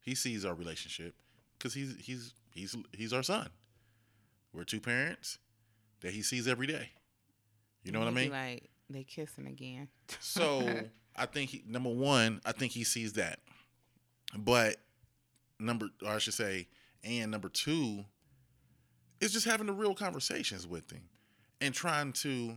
He 0.00 0.14
sees 0.14 0.44
our 0.44 0.54
relationship 0.54 1.14
because 1.58 1.74
he's 1.74 1.96
he's 1.98 2.34
he's 2.52 2.76
he's 2.92 3.12
our 3.12 3.22
son. 3.22 3.48
We're 4.52 4.64
two 4.64 4.80
parents 4.80 5.38
that 6.04 6.12
he 6.12 6.22
sees 6.22 6.46
every 6.46 6.66
day. 6.66 6.90
You 7.82 7.90
know 7.90 7.98
what 7.98 8.08
I 8.08 8.12
mean? 8.12 8.30
like 8.30 8.70
they 8.90 9.04
kissing 9.04 9.46
again 9.46 9.88
So 10.20 10.82
I 11.16 11.26
think 11.26 11.50
he, 11.50 11.62
number 11.66 11.88
one, 11.88 12.40
I 12.44 12.52
think 12.52 12.72
he 12.72 12.84
sees 12.84 13.14
that. 13.14 13.40
But 14.36 14.76
number, 15.58 15.88
or 16.04 16.12
I 16.12 16.18
should 16.18 16.34
say, 16.34 16.68
and 17.02 17.30
number 17.30 17.48
two, 17.48 18.04
is 19.20 19.32
just 19.32 19.46
having 19.46 19.66
the 19.66 19.72
real 19.72 19.94
conversations 19.94 20.66
with 20.66 20.90
him 20.90 21.02
and 21.62 21.72
trying 21.72 22.12
to 22.12 22.56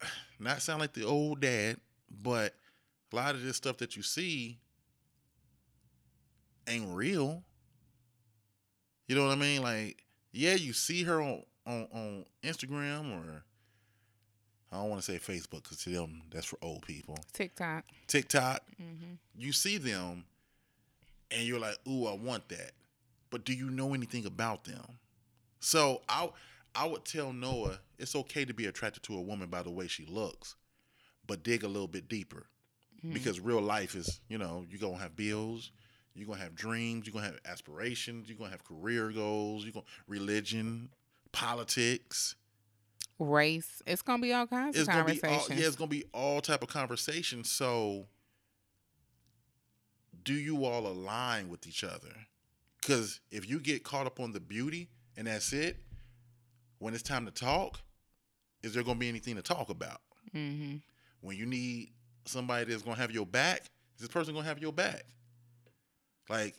not 0.40 0.60
sound 0.60 0.80
like 0.80 0.92
the 0.92 1.04
old 1.04 1.40
dad, 1.40 1.76
but 2.10 2.54
a 3.12 3.16
lot 3.16 3.36
of 3.36 3.44
this 3.44 3.56
stuff 3.56 3.76
that 3.78 3.96
you 3.96 4.02
see 4.02 4.58
ain't 6.68 6.88
real. 6.88 7.44
You 9.06 9.14
know 9.14 9.26
what 9.26 9.32
I 9.32 9.40
mean? 9.40 9.62
Like, 9.62 10.02
yeah, 10.32 10.54
you 10.54 10.72
see 10.72 11.04
her 11.04 11.20
on 11.20 11.42
on, 11.70 11.88
on 11.92 12.24
Instagram 12.42 13.12
or 13.16 13.44
I 14.72 14.76
don't 14.76 14.90
want 14.90 15.02
to 15.02 15.12
say 15.12 15.18
Facebook 15.18 15.64
because 15.64 15.82
to 15.84 15.90
them 15.90 16.22
that's 16.30 16.46
for 16.46 16.58
old 16.62 16.82
people. 16.82 17.18
TikTok. 17.32 17.84
TikTok, 18.06 18.62
mm-hmm. 18.80 19.14
you 19.36 19.52
see 19.52 19.78
them, 19.78 20.24
and 21.30 21.42
you're 21.42 21.58
like, 21.58 21.76
"Ooh, 21.88 22.06
I 22.06 22.14
want 22.14 22.48
that," 22.50 22.72
but 23.30 23.44
do 23.44 23.52
you 23.52 23.70
know 23.70 23.94
anything 23.94 24.26
about 24.26 24.64
them? 24.64 24.98
So 25.58 26.02
I 26.08 26.30
I 26.74 26.86
would 26.86 27.04
tell 27.04 27.32
Noah 27.32 27.78
it's 27.98 28.14
okay 28.14 28.44
to 28.44 28.54
be 28.54 28.66
attracted 28.66 29.02
to 29.04 29.16
a 29.16 29.20
woman 29.20 29.48
by 29.48 29.62
the 29.62 29.70
way 29.70 29.88
she 29.88 30.06
looks, 30.06 30.54
but 31.26 31.42
dig 31.42 31.64
a 31.64 31.68
little 31.68 31.88
bit 31.88 32.08
deeper 32.08 32.46
mm-hmm. 32.98 33.12
because 33.12 33.40
real 33.40 33.60
life 33.60 33.96
is 33.96 34.20
you 34.28 34.38
know 34.38 34.64
you're 34.70 34.80
gonna 34.80 35.02
have 35.02 35.16
bills. 35.16 35.72
You're 36.14 36.26
gonna 36.26 36.40
have 36.40 36.54
dreams. 36.54 37.06
You're 37.06 37.14
gonna 37.14 37.26
have 37.26 37.40
aspirations. 37.44 38.28
You're 38.28 38.38
gonna 38.38 38.50
have 38.50 38.64
career 38.64 39.10
goals. 39.10 39.64
You're 39.64 39.72
gonna 39.72 39.86
religion, 40.06 40.90
politics. 41.32 42.36
Race. 43.18 43.82
It's 43.86 44.02
gonna 44.02 44.22
be 44.22 44.32
all 44.32 44.46
kinds 44.46 44.76
It's 44.76 44.88
of 44.88 44.94
gonna 44.94 45.00
all, 45.00 45.06
conversations. 45.06 45.60
yeah, 45.60 45.66
it's 45.66 45.76
gonna 45.76 45.88
be 45.88 46.04
all 46.12 46.40
type 46.40 46.62
of 46.62 46.68
conversations. 46.68 47.50
So, 47.50 48.06
do 50.24 50.32
you 50.34 50.64
all 50.64 50.86
align 50.86 51.48
with 51.48 51.66
each 51.66 51.84
other? 51.84 52.14
Because 52.80 53.20
if 53.30 53.48
you 53.48 53.60
get 53.60 53.84
caught 53.84 54.06
up 54.06 54.20
on 54.20 54.32
the 54.32 54.40
beauty 54.40 54.88
and 55.16 55.26
that's 55.26 55.52
it, 55.52 55.76
when 56.78 56.94
it's 56.94 57.02
time 57.02 57.26
to 57.26 57.30
talk, 57.30 57.80
is 58.62 58.72
there 58.72 58.82
gonna 58.82 58.98
be 58.98 59.08
anything 59.08 59.36
to 59.36 59.42
talk 59.42 59.68
about? 59.68 60.00
mm-hmm. 60.34 60.76
When 61.20 61.36
you 61.36 61.44
need 61.44 61.90
somebody 62.24 62.70
that's 62.70 62.82
gonna 62.82 62.96
have 62.96 63.10
your 63.10 63.26
back, 63.26 63.62
is 63.96 64.00
this 64.00 64.08
person 64.08 64.32
gonna 64.34 64.46
have 64.46 64.58
your 64.58 64.72
back? 64.72 65.04
Like, 66.30 66.54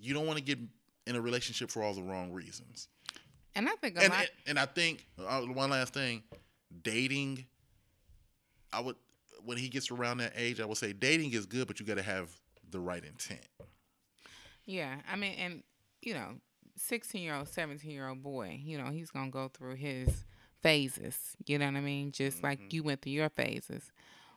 you 0.00 0.14
don't 0.14 0.26
want 0.26 0.38
to 0.38 0.44
get 0.44 0.58
in 1.06 1.16
a 1.16 1.20
relationship 1.20 1.70
for 1.70 1.82
all 1.82 1.92
the 1.92 2.02
wrong 2.02 2.32
reasons. 2.32 2.88
And 3.58 3.68
I 3.68 3.72
think 3.72 3.96
a 3.98 4.02
and, 4.02 4.10
lot. 4.10 4.20
and 4.20 4.30
and 4.46 4.58
I 4.58 4.66
think 4.66 5.04
uh, 5.18 5.40
one 5.40 5.70
last 5.70 5.92
thing, 5.92 6.22
dating. 6.82 7.44
I 8.72 8.80
would 8.80 8.94
when 9.44 9.58
he 9.58 9.68
gets 9.68 9.90
around 9.90 10.18
that 10.18 10.32
age, 10.36 10.60
I 10.60 10.64
would 10.64 10.76
say 10.78 10.92
dating 10.92 11.32
is 11.32 11.44
good, 11.44 11.66
but 11.66 11.80
you 11.80 11.86
got 11.86 11.96
to 11.96 12.02
have 12.02 12.30
the 12.70 12.78
right 12.78 13.02
intent. 13.04 13.46
Yeah, 14.64 14.94
I 15.10 15.16
mean, 15.16 15.34
and 15.38 15.62
you 16.02 16.14
know, 16.14 16.34
sixteen 16.76 17.22
year 17.22 17.34
old, 17.34 17.48
seventeen 17.48 17.90
year 17.90 18.08
old 18.08 18.22
boy, 18.22 18.60
you 18.62 18.78
know, 18.78 18.90
he's 18.92 19.10
gonna 19.10 19.30
go 19.30 19.48
through 19.48 19.74
his 19.74 20.24
phases. 20.62 21.16
You 21.44 21.58
know 21.58 21.66
what 21.66 21.76
I 21.76 21.80
mean? 21.80 22.12
Just 22.12 22.44
like 22.44 22.72
you 22.72 22.84
went 22.84 23.02
through 23.02 23.12
your 23.12 23.30
phases. 23.30 23.90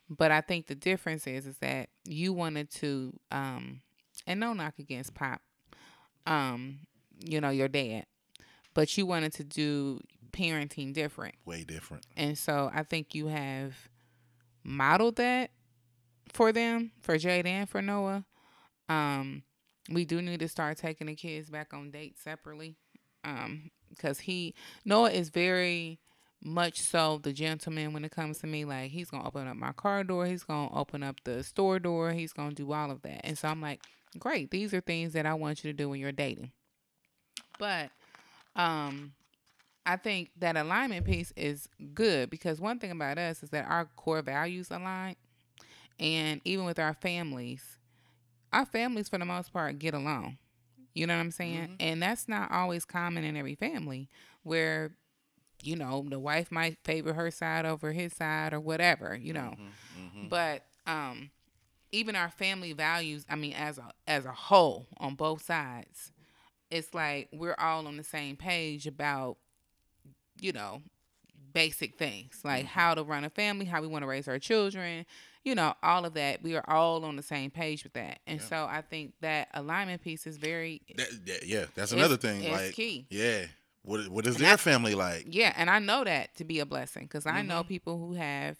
But 0.09 0.31
I 0.31 0.41
think 0.41 0.65
the 0.65 0.75
difference 0.75 1.27
is, 1.27 1.45
is 1.45 1.57
that 1.59 1.89
you 2.05 2.33
wanted 2.33 2.71
to, 2.71 3.13
um, 3.31 3.81
and 4.25 4.39
no 4.39 4.53
knock 4.53 4.79
against 4.79 5.13
Pop, 5.13 5.41
um, 6.25 6.79
you 7.19 7.39
know, 7.39 7.49
your 7.49 7.67
dad, 7.67 8.07
but 8.73 8.97
you 8.97 9.05
wanted 9.05 9.33
to 9.33 9.43
do 9.43 9.99
parenting 10.31 10.93
different. 10.93 11.35
Way 11.45 11.63
different. 11.63 12.05
And 12.15 12.37
so 12.37 12.71
I 12.73 12.83
think 12.83 13.13
you 13.13 13.27
have 13.27 13.73
modeled 14.63 15.17
that 15.17 15.51
for 16.31 16.51
them, 16.51 16.91
for 17.01 17.17
Jade 17.17 17.45
and 17.45 17.69
for 17.69 17.81
Noah. 17.81 18.25
Um, 18.87 19.43
we 19.89 20.05
do 20.05 20.21
need 20.21 20.39
to 20.39 20.47
start 20.47 20.77
taking 20.77 21.07
the 21.07 21.15
kids 21.15 21.49
back 21.49 21.73
on 21.73 21.91
dates 21.91 22.21
separately. 22.21 22.77
Um, 23.23 23.71
because 23.89 24.21
he 24.21 24.55
Noah 24.85 25.11
is 25.11 25.29
very 25.29 25.99
much 26.43 26.79
so 26.79 27.19
the 27.21 27.33
gentleman 27.33 27.93
when 27.93 28.03
it 28.03 28.11
comes 28.11 28.39
to 28.39 28.47
me. 28.47 28.65
Like 28.65 28.91
he's 28.91 29.09
gonna 29.09 29.27
open 29.27 29.47
up 29.47 29.55
my 29.55 29.73
car 29.73 30.03
door, 30.03 30.25
he's 30.25 30.43
gonna 30.43 30.73
open 30.73 31.03
up 31.03 31.17
the 31.23 31.43
store 31.43 31.79
door, 31.79 32.11
he's 32.11 32.33
gonna 32.33 32.53
do 32.53 32.71
all 32.71 32.91
of 32.91 33.01
that. 33.03 33.21
And 33.23 33.37
so 33.37 33.47
I'm 33.47 33.61
like, 33.61 33.81
great, 34.17 34.51
these 34.51 34.73
are 34.73 34.81
things 34.81 35.13
that 35.13 35.25
I 35.25 35.33
want 35.33 35.63
you 35.63 35.71
to 35.71 35.77
do 35.77 35.89
when 35.89 35.99
you're 35.99 36.11
dating. 36.11 36.51
But 37.59 37.91
um 38.55 39.13
I 39.85 39.97
think 39.97 40.31
that 40.39 40.57
alignment 40.57 41.05
piece 41.05 41.33
is 41.35 41.67
good 41.93 42.29
because 42.29 42.59
one 42.61 42.79
thing 42.79 42.91
about 42.91 43.17
us 43.17 43.43
is 43.43 43.49
that 43.49 43.65
our 43.67 43.85
core 43.95 44.21
values 44.21 44.69
align. 44.71 45.15
And 45.99 46.41
even 46.45 46.65
with 46.65 46.79
our 46.79 46.93
families, 46.93 47.77
our 48.51 48.65
families 48.65 49.09
for 49.09 49.17
the 49.17 49.25
most 49.25 49.51
part 49.53 49.79
get 49.79 49.93
along. 49.93 50.37
You 50.93 51.07
know 51.07 51.15
what 51.15 51.21
I'm 51.21 51.31
saying? 51.31 51.67
And 51.79 52.01
that's 52.01 52.27
not 52.27 52.51
always 52.51 52.85
common 52.85 53.23
in 53.23 53.35
every 53.37 53.55
family 53.55 54.09
where, 54.43 54.91
you 55.63 55.75
know, 55.75 56.05
the 56.09 56.19
wife 56.19 56.51
might 56.51 56.77
favor 56.83 57.13
her 57.13 57.31
side 57.31 57.65
over 57.65 57.91
his 57.91 58.13
side 58.13 58.53
or 58.53 58.59
whatever, 58.59 59.15
you 59.15 59.33
know. 59.33 59.55
But 60.21 60.63
um 60.85 61.31
even 61.91 62.15
our 62.15 62.29
family 62.29 62.73
values, 62.73 63.25
I 63.29 63.35
mean 63.35 63.53
as 63.53 63.77
a 63.77 63.91
as 64.07 64.25
a 64.25 64.31
whole 64.31 64.87
on 64.97 65.15
both 65.15 65.43
sides, 65.43 66.10
it's 66.71 66.93
like 66.93 67.29
we're 67.33 67.55
all 67.59 67.85
on 67.87 67.97
the 67.97 68.03
same 68.03 68.35
page 68.37 68.87
about 68.87 69.37
you 70.39 70.51
know, 70.51 70.81
basic 71.53 71.97
things 71.99 72.39
like 72.43 72.65
how 72.65 72.95
to 72.95 73.03
run 73.03 73.23
a 73.23 73.29
family, 73.29 73.65
how 73.65 73.79
we 73.81 73.87
want 73.87 74.01
to 74.01 74.07
raise 74.07 74.27
our 74.27 74.39
children, 74.39 75.05
you 75.43 75.53
know, 75.53 75.73
all 75.83 76.03
of 76.05 76.13
that. 76.15 76.41
We 76.41 76.55
are 76.55 76.63
all 76.67 77.03
on 77.05 77.15
the 77.15 77.21
same 77.21 77.51
page 77.51 77.83
with 77.83 77.93
that. 77.93 78.19
And 78.25 78.41
so 78.41 78.65
I 78.67 78.81
think 78.81 79.13
that 79.21 79.49
alignment 79.53 80.01
piece 80.01 80.25
is 80.25 80.37
very, 80.37 80.81
That, 80.95 81.09
that- 81.27 81.45
yeah, 81.45 81.65
that's 81.75 81.91
another 81.91 82.17
thing. 82.17 82.41
it's 82.43 82.51
like, 82.51 82.73
key. 82.73 83.05
yeah, 83.11 83.45
what 83.83 84.07
what 84.07 84.25
is 84.25 84.35
And 84.37 84.45
their 84.45 84.53
I- 84.53 84.57
family 84.57 84.95
like? 84.95 85.25
yeah. 85.29 85.53
And 85.55 85.69
I 85.69 85.77
know 85.79 86.03
that 86.05 86.35
to 86.37 86.43
be 86.43 86.59
a 86.59 86.65
blessing 86.65 87.03
because 87.03 87.25
I 87.27 87.39
Mm-hmm. 87.39 87.47
know 87.49 87.63
people 87.63 87.99
who 87.99 88.13
have 88.13 88.57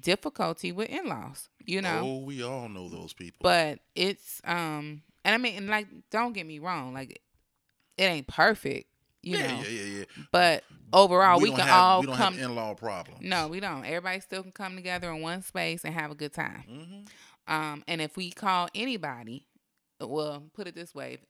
difficulty 0.00 0.72
with 0.72 0.88
in 0.88 1.06
laws, 1.08 1.48
you 1.66 1.82
know. 1.82 2.00
Oh, 2.02 2.18
we 2.24 2.42
all 2.42 2.68
know 2.68 2.88
those 2.88 3.12
people. 3.12 3.38
But 3.42 3.80
it's, 3.94 4.40
um, 4.44 5.02
and 5.24 5.34
I 5.34 5.38
mean, 5.38 5.56
and 5.56 5.66
like, 5.68 5.88
don't 6.10 6.32
get 6.32 6.46
me 6.46 6.58
wrong, 6.58 6.94
like, 6.94 7.20
it 7.96 8.04
ain't 8.04 8.26
perfect, 8.26 8.88
you 9.22 9.36
yeah, 9.36 9.46
know. 9.48 9.62
yeah, 9.62 9.68
yeah, 9.68 9.98
yeah. 9.98 10.04
But 10.30 10.64
overall, 10.92 11.40
we, 11.40 11.48
don't 11.48 11.58
can 11.58 11.66
have, 11.66 11.76
all 11.80 12.00
we 12.00 12.06
don't 12.06 12.16
come. 12.16 12.34
have 12.34 12.42
in-law 12.42 12.74
problems. 12.74 13.20
No, 13.22 13.48
we 13.48 13.60
don't. 13.60 13.84
Everybody 13.84 14.20
still 14.20 14.42
can 14.42 14.52
come 14.52 14.76
together 14.76 15.10
in 15.10 15.20
one 15.22 15.42
space 15.42 15.84
and 15.84 15.94
have 15.94 16.10
a 16.10 16.14
good 16.14 16.32
time. 16.32 16.64
Mm-hmm. 16.70 17.52
Um, 17.54 17.82
and 17.88 18.00
if 18.00 18.16
we 18.16 18.30
call 18.30 18.68
anybody, 18.74 19.46
well, 20.00 20.44
put 20.54 20.66
it 20.66 20.74
this 20.74 20.94
way: 20.94 21.14
if 21.14 21.20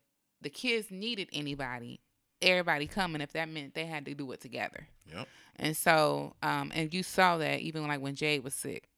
the 0.41 0.49
kids 0.49 0.91
needed 0.91 1.29
anybody, 1.33 1.99
everybody 2.41 2.87
coming. 2.87 3.21
If 3.21 3.33
that 3.33 3.49
meant 3.49 3.73
they 3.73 3.85
had 3.85 4.05
to 4.05 4.13
do 4.13 4.31
it 4.31 4.39
together, 4.41 4.87
Yep. 5.13 5.27
and 5.57 5.75
so, 5.77 6.35
um, 6.43 6.71
and 6.73 6.93
you 6.93 7.03
saw 7.03 7.37
that 7.37 7.59
even 7.61 7.87
like 7.87 8.01
when 8.01 8.15
Jade 8.15 8.43
was 8.43 8.53
sick, 8.53 8.89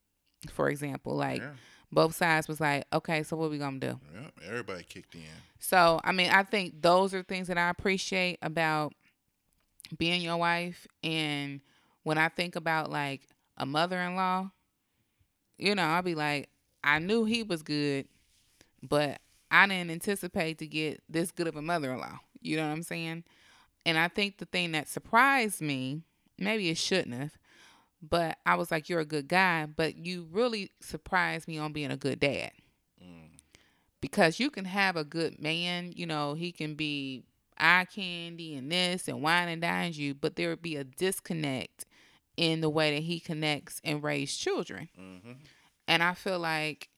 for 0.51 0.69
example, 0.69 1.15
like 1.15 1.41
Yeah. 1.41 1.51
Both 1.91 2.15
sides 2.15 2.47
was 2.47 2.59
like, 2.59 2.85
okay, 2.91 3.23
so 3.23 3.37
what 3.37 3.49
we 3.49 3.57
gonna 3.57 3.79
do? 3.79 3.99
Yep. 4.13 4.31
Everybody 4.47 4.83
kicked 4.83 5.15
in. 5.15 5.21
So, 5.59 5.99
I 6.03 6.11
mean, 6.11 6.29
I 6.29 6.43
think 6.43 6.81
those 6.81 7.13
are 7.13 7.23
things 7.23 7.47
that 7.47 7.57
I 7.57 7.69
appreciate 7.69 8.39
about 8.41 8.93
being 9.97 10.21
your 10.21 10.37
wife. 10.37 10.87
And 11.03 11.61
when 12.03 12.17
I 12.17 12.29
think 12.29 12.55
about 12.55 12.89
like 12.89 13.21
a 13.57 13.65
mother 13.65 13.99
in 13.99 14.15
law, 14.15 14.51
you 15.57 15.75
know, 15.75 15.83
I'll 15.83 16.01
be 16.01 16.15
like, 16.15 16.49
I 16.83 16.99
knew 16.99 17.25
he 17.25 17.43
was 17.43 17.63
good, 17.63 18.07
but 18.83 19.19
I 19.49 19.67
didn't 19.67 19.91
anticipate 19.91 20.59
to 20.59 20.67
get 20.67 21.01
this 21.09 21.31
good 21.31 21.47
of 21.47 21.55
a 21.55 21.61
mother 21.61 21.91
in 21.91 21.99
law. 21.99 22.19
You 22.41 22.57
know 22.57 22.67
what 22.67 22.73
I'm 22.73 22.83
saying? 22.83 23.23
And 23.85 23.97
I 23.97 24.07
think 24.07 24.37
the 24.37 24.45
thing 24.45 24.73
that 24.73 24.87
surprised 24.87 25.61
me, 25.61 26.01
maybe 26.37 26.69
it 26.69 26.77
shouldn't 26.77 27.15
have, 27.15 27.37
but 28.09 28.37
I 28.45 28.55
was 28.55 28.71
like, 28.71 28.89
you're 28.89 28.99
a 28.99 29.05
good 29.05 29.27
guy, 29.27 29.65
but 29.65 29.97
you 29.97 30.27
really 30.31 30.71
surprised 30.81 31.47
me 31.47 31.57
on 31.57 31.73
being 31.73 31.91
a 31.91 31.97
good 31.97 32.19
dad 32.19 32.51
mm. 33.01 33.29
because 34.01 34.39
you 34.39 34.49
can 34.49 34.65
have 34.65 34.95
a 34.95 35.03
good 35.03 35.41
man, 35.41 35.93
you 35.95 36.05
know, 36.05 36.33
he 36.33 36.51
can 36.51 36.75
be 36.75 37.23
eye 37.57 37.85
candy 37.93 38.55
and 38.55 38.71
this 38.71 39.07
and 39.07 39.21
wine 39.21 39.47
and 39.47 39.61
dines 39.61 39.97
you, 39.97 40.13
but 40.13 40.35
there 40.35 40.49
would 40.49 40.61
be 40.61 40.75
a 40.75 40.83
disconnect 40.83 41.85
in 42.37 42.61
the 42.61 42.69
way 42.69 42.93
that 42.95 43.03
he 43.03 43.19
connects 43.19 43.79
and 43.83 44.03
raise 44.03 44.35
children. 44.35 44.89
Mm-hmm. 44.99 45.31
And 45.87 46.03
I 46.03 46.13
feel 46.13 46.39
like 46.39 46.89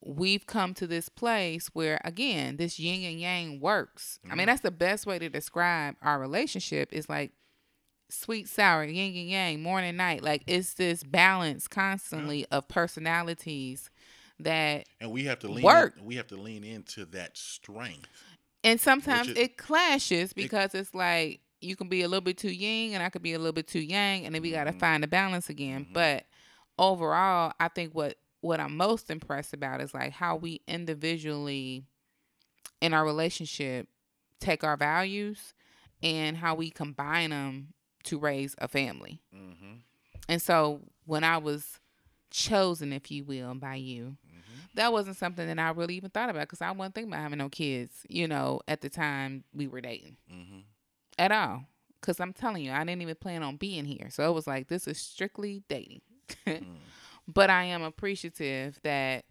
we've 0.00 0.46
come 0.46 0.74
to 0.74 0.86
this 0.86 1.08
place 1.08 1.70
where 1.72 2.00
again, 2.04 2.56
this 2.56 2.78
yin 2.78 3.10
and 3.10 3.20
yang 3.20 3.60
works. 3.60 4.18
I 4.30 4.34
mean, 4.34 4.44
mm. 4.44 4.46
that's 4.46 4.60
the 4.60 4.70
best 4.70 5.06
way 5.06 5.18
to 5.18 5.28
describe 5.28 5.96
our 6.02 6.18
relationship 6.18 6.92
is 6.92 7.08
like 7.08 7.32
sweet 8.14 8.48
sour, 8.48 8.84
yin 8.84 9.16
and 9.16 9.28
yang, 9.28 9.62
morning 9.62 9.90
and 9.90 9.98
night. 9.98 10.22
Like 10.22 10.42
it's 10.46 10.74
this 10.74 11.02
balance 11.02 11.68
constantly 11.68 12.46
of 12.50 12.68
personalities 12.68 13.90
that 14.40 14.86
And 15.00 15.10
we 15.10 15.24
have 15.24 15.38
to 15.40 15.48
lean. 15.48 15.64
Work. 15.64 15.96
In, 15.98 16.04
we 16.04 16.16
have 16.16 16.26
to 16.28 16.36
lean 16.36 16.64
into 16.64 17.04
that 17.06 17.36
strength. 17.36 18.08
and 18.64 18.80
sometimes 18.80 19.28
is- 19.28 19.36
it 19.38 19.56
clashes 19.56 20.32
because 20.32 20.74
it's 20.74 20.94
like 20.94 21.40
you 21.60 21.76
can 21.76 21.88
be 21.88 22.02
a 22.02 22.08
little 22.08 22.20
bit 22.20 22.36
too 22.38 22.50
yin 22.50 22.92
and 22.94 23.02
I 23.02 23.08
could 23.10 23.22
be 23.22 23.32
a 23.32 23.38
little 23.38 23.52
bit 23.52 23.66
too 23.68 23.80
yang 23.80 24.26
and 24.26 24.34
then 24.34 24.42
we 24.42 24.50
got 24.50 24.64
to 24.64 24.70
Mm-hmm. 24.70 24.78
find 24.80 25.04
a 25.04 25.06
balance 25.06 25.48
again. 25.48 25.86
But 25.92 26.24
overall, 26.78 27.52
I 27.60 27.68
think 27.68 27.94
what 27.94 28.16
what 28.40 28.60
I'm 28.60 28.76
most 28.76 29.10
impressed 29.10 29.54
about 29.54 29.80
is 29.80 29.94
like 29.94 30.12
how 30.12 30.36
we 30.36 30.60
individually 30.68 31.84
in 32.82 32.92
our 32.92 33.04
relationship 33.04 33.88
take 34.40 34.62
our 34.62 34.76
values 34.76 35.54
and 36.02 36.36
how 36.36 36.54
we 36.54 36.68
combine 36.70 37.30
them 37.30 37.68
to 38.04 38.18
raise 38.18 38.54
a 38.58 38.68
family. 38.68 39.20
Mm-hmm. 39.34 39.74
And 40.28 40.40
so 40.42 40.80
when 41.06 41.24
I 41.24 41.38
was 41.38 41.78
chosen, 42.30 42.92
if 42.92 43.10
you 43.10 43.24
will, 43.24 43.54
by 43.54 43.74
you, 43.76 44.16
that 44.74 44.92
wasn't 44.92 45.16
something 45.16 45.46
that 45.46 45.58
I 45.58 45.70
really 45.70 45.94
even 45.96 46.10
thought 46.10 46.30
about 46.30 46.42
because 46.42 46.60
I 46.60 46.70
wasn't 46.72 46.94
thinking 46.96 47.12
about 47.12 47.22
having 47.22 47.38
no 47.38 47.48
kids, 47.48 47.94
you 48.08 48.26
know, 48.26 48.60
at 48.66 48.80
the 48.80 48.88
time 48.90 49.44
we 49.54 49.66
were 49.68 49.80
dating 49.80 50.16
Mm-hmm. 50.32 50.58
at 51.18 51.30
all. 51.30 51.64
Cause 52.00 52.20
I'm 52.20 52.32
telling 52.32 52.64
you, 52.64 52.72
I 52.72 52.84
didn't 52.84 53.00
even 53.00 53.14
plan 53.14 53.42
on 53.42 53.56
being 53.56 53.84
here. 53.86 54.08
So 54.10 54.28
it 54.28 54.34
was 54.34 54.46
like 54.46 54.68
this 54.68 54.86
is 54.86 54.98
strictly 54.98 55.62
dating. 55.68 56.00
But 57.26 57.48
I 57.48 57.64
am 57.64 57.82
appreciative 57.82 58.78
that 58.82 59.24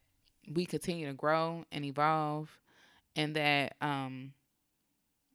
we 0.52 0.66
continue 0.66 1.06
to 1.08 1.14
grow 1.14 1.64
and 1.72 1.86
evolve 1.86 2.60
and 3.16 3.36
that 3.36 3.76
um 3.82 4.34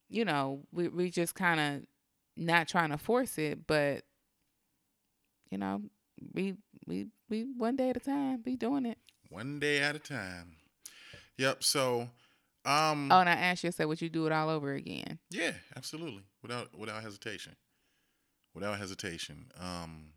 you 0.08 0.24
know, 0.24 0.60
we 0.72 0.88
we 0.88 1.10
just 1.10 1.34
kind 1.34 1.60
of 1.60 1.82
not 2.38 2.68
trying 2.68 2.90
to 2.90 2.98
force 2.98 3.36
it, 3.38 3.66
but 3.66 4.04
you 5.50 5.58
know, 5.58 5.82
we 6.34 6.54
we 6.86 7.08
we 7.28 7.42
one 7.56 7.76
day 7.76 7.90
at 7.90 7.96
a 7.96 8.00
time 8.00 8.40
be 8.42 8.56
doing 8.56 8.86
it. 8.86 8.98
One 9.30 9.58
day 9.58 9.80
at 9.80 9.94
a 9.96 9.98
time. 9.98 10.56
Yep. 11.36 11.62
So, 11.62 12.08
um, 12.64 13.10
Oh, 13.12 13.20
and 13.20 13.28
I 13.28 13.32
asked 13.34 13.62
you, 13.62 13.68
I 13.68 13.70
said, 13.70 13.86
would 13.86 14.00
you 14.02 14.08
do 14.08 14.26
it 14.26 14.32
all 14.32 14.48
over 14.48 14.72
again? 14.72 15.18
yeah, 15.30 15.52
absolutely, 15.76 16.22
without 16.42 16.76
without 16.78 17.02
hesitation, 17.02 17.56
without 18.54 18.78
hesitation. 18.78 19.50
Um, 19.60 20.12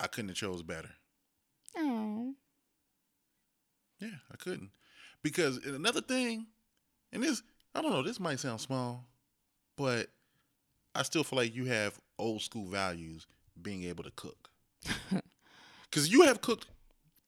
I 0.00 0.06
couldn't 0.06 0.28
have 0.28 0.36
chose 0.36 0.62
better. 0.62 0.90
Oh, 1.76 2.34
Yeah, 4.00 4.10
I 4.32 4.36
couldn't. 4.36 4.70
Because 5.22 5.56
another 5.58 6.00
thing, 6.00 6.46
and 7.12 7.22
this, 7.22 7.42
I 7.74 7.82
don't 7.82 7.90
know, 7.90 8.02
this 8.02 8.20
might 8.20 8.38
sound 8.38 8.60
small, 8.60 9.04
but 9.76 10.08
I 10.98 11.02
still 11.02 11.22
feel 11.22 11.38
like 11.38 11.54
you 11.54 11.66
have 11.66 11.98
old 12.18 12.42
school 12.42 12.66
values 12.66 13.26
being 13.62 13.84
able 13.84 14.04
to 14.04 14.10
cook. 14.10 14.50
Because 15.90 16.12
you 16.12 16.22
have 16.22 16.42
cooked 16.42 16.66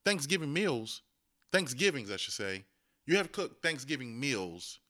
Thanksgiving 0.04 0.52
meals, 0.52 1.00
Thanksgivings, 1.50 2.10
I 2.10 2.16
should 2.16 2.34
say. 2.34 2.64
You 3.06 3.16
have 3.16 3.32
cooked 3.32 3.62
Thanksgiving 3.62 4.20
meals 4.20 4.80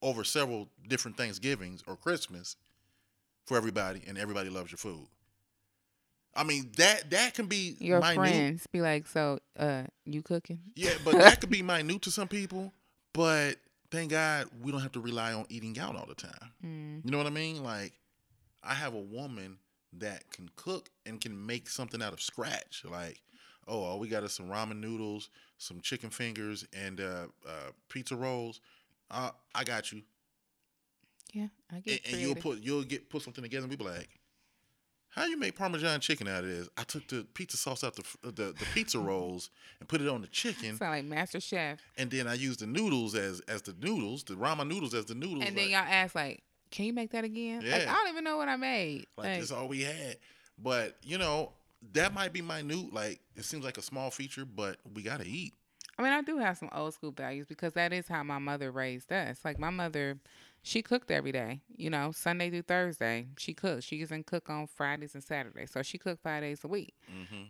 over 0.00 0.22
several 0.22 0.68
different 0.88 1.16
Thanksgivings 1.16 1.82
or 1.88 1.96
Christmas 1.96 2.54
for 3.44 3.56
everybody, 3.56 4.02
and 4.06 4.16
everybody 4.16 4.50
loves 4.50 4.70
your 4.70 4.78
food. 4.78 5.08
I 6.34 6.44
mean 6.44 6.70
that 6.78 7.10
that 7.10 7.34
can 7.34 7.46
be 7.46 7.76
your 7.78 8.00
minute. 8.00 8.14
friends 8.14 8.66
be 8.72 8.80
like, 8.80 9.06
so, 9.06 9.40
uh, 9.58 9.82
you 10.06 10.22
cooking? 10.22 10.60
Yeah, 10.74 10.94
but 11.04 11.14
that 11.14 11.40
could 11.40 11.50
be 11.50 11.62
minute 11.62 12.02
to 12.02 12.10
some 12.10 12.28
people. 12.28 12.72
But 13.12 13.56
thank 13.90 14.12
God 14.12 14.46
we 14.62 14.72
don't 14.72 14.80
have 14.80 14.92
to 14.92 15.00
rely 15.00 15.34
on 15.34 15.44
eating 15.50 15.78
out 15.78 15.94
all 15.96 16.06
the 16.06 16.14
time. 16.14 16.52
Mm. 16.64 17.04
You 17.04 17.10
know 17.10 17.18
what 17.18 17.26
I 17.26 17.30
mean? 17.30 17.62
Like, 17.62 17.92
I 18.62 18.74
have 18.74 18.94
a 18.94 19.00
woman 19.00 19.58
that 19.98 20.30
can 20.30 20.48
cook 20.56 20.88
and 21.04 21.20
can 21.20 21.46
make 21.46 21.68
something 21.68 22.02
out 22.02 22.12
of 22.12 22.20
scratch. 22.22 22.82
Like, 22.88 23.20
oh, 23.68 23.82
all 23.82 23.98
we 23.98 24.08
got 24.08 24.22
is 24.24 24.32
some 24.32 24.46
ramen 24.48 24.80
noodles, 24.80 25.28
some 25.58 25.80
chicken 25.80 26.10
fingers, 26.10 26.66
and 26.72 27.00
uh, 27.00 27.26
uh, 27.46 27.70
pizza 27.88 28.16
rolls. 28.16 28.60
Uh, 29.10 29.30
I 29.54 29.64
got 29.64 29.92
you. 29.92 30.02
Yeah, 31.32 31.48
I 31.70 31.76
And, 31.76 31.84
get 31.84 32.00
and 32.12 32.20
you'll 32.20 32.34
put 32.34 32.58
you'll 32.60 32.82
get 32.84 33.08
put 33.08 33.22
something 33.22 33.42
together 33.42 33.66
and 33.66 33.78
be 33.78 33.82
like, 33.82 34.08
how 35.08 35.24
you 35.26 35.38
make 35.38 35.56
Parmesan 35.56 36.00
chicken 36.00 36.28
out 36.28 36.44
of 36.44 36.50
this? 36.50 36.68
I 36.76 36.84
took 36.84 37.06
the 37.08 37.26
pizza 37.34 37.56
sauce 37.56 37.82
out 37.84 37.96
the 37.96 38.04
the, 38.22 38.52
the 38.52 38.66
pizza 38.74 38.98
rolls 39.00 39.50
and 39.80 39.88
put 39.88 40.00
it 40.00 40.08
on 40.08 40.20
the 40.20 40.26
chicken. 40.28 40.76
Sound 40.76 40.92
like 40.92 41.04
Master 41.04 41.40
Chef. 41.40 41.80
and 41.96 42.10
then 42.10 42.26
I 42.26 42.34
used 42.34 42.60
the 42.60 42.66
noodles 42.66 43.14
as 43.14 43.40
as 43.48 43.62
the 43.62 43.74
noodles, 43.80 44.24
the 44.24 44.34
ramen 44.34 44.68
noodles 44.68 44.92
as 44.94 45.06
the 45.06 45.14
noodles. 45.14 45.44
And 45.46 45.56
then 45.56 45.64
like, 45.64 45.72
y'all 45.72 45.86
ask 45.88 46.14
like, 46.14 46.42
can 46.72 46.86
you 46.86 46.92
make 46.92 47.10
that 47.12 47.22
again? 47.24 47.58
Like, 47.60 47.82
Yeah. 47.82 47.92
I 47.92 47.94
don't 47.94 48.08
even 48.08 48.24
know 48.24 48.36
what 48.36 48.48
I 48.48 48.56
made. 48.56 49.06
like 49.16 49.26
Like, 49.28 49.38
that's 49.38 49.52
all 49.52 49.68
we 49.68 49.82
had. 49.82 50.16
But 50.58 50.96
you 51.02 51.18
know, 51.18 51.52
that 51.92 52.12
might 52.12 52.32
be 52.32 52.42
minute. 52.42 52.92
Like 52.92 53.20
it 53.36 53.44
seems 53.44 53.64
like 53.64 53.78
a 53.78 53.82
small 53.82 54.10
feature, 54.10 54.44
but 54.44 54.78
we 54.94 55.02
gotta 55.02 55.26
eat. 55.26 55.54
I 55.98 56.02
mean, 56.02 56.12
I 56.12 56.22
do 56.22 56.38
have 56.38 56.56
some 56.56 56.70
old 56.72 56.94
school 56.94 57.10
values 57.12 57.46
because 57.46 57.74
that 57.74 57.92
is 57.92 58.08
how 58.08 58.22
my 58.22 58.38
mother 58.38 58.70
raised 58.70 59.12
us. 59.12 59.40
Like 59.44 59.58
my 59.58 59.68
mother, 59.70 60.18
she 60.62 60.80
cooked 60.80 61.10
every 61.10 61.32
day. 61.32 61.60
You 61.76 61.90
know, 61.90 62.12
Sunday 62.12 62.48
through 62.48 62.62
Thursday, 62.62 63.26
she 63.36 63.52
cooked. 63.52 63.84
She 63.84 64.00
doesn't 64.00 64.26
cook 64.26 64.48
on 64.48 64.66
Fridays 64.66 65.14
and 65.14 65.22
Saturdays, 65.22 65.70
so 65.70 65.82
she 65.82 65.98
cooked 65.98 66.22
five 66.22 66.42
days 66.42 66.64
a 66.64 66.68
week. 66.68 66.94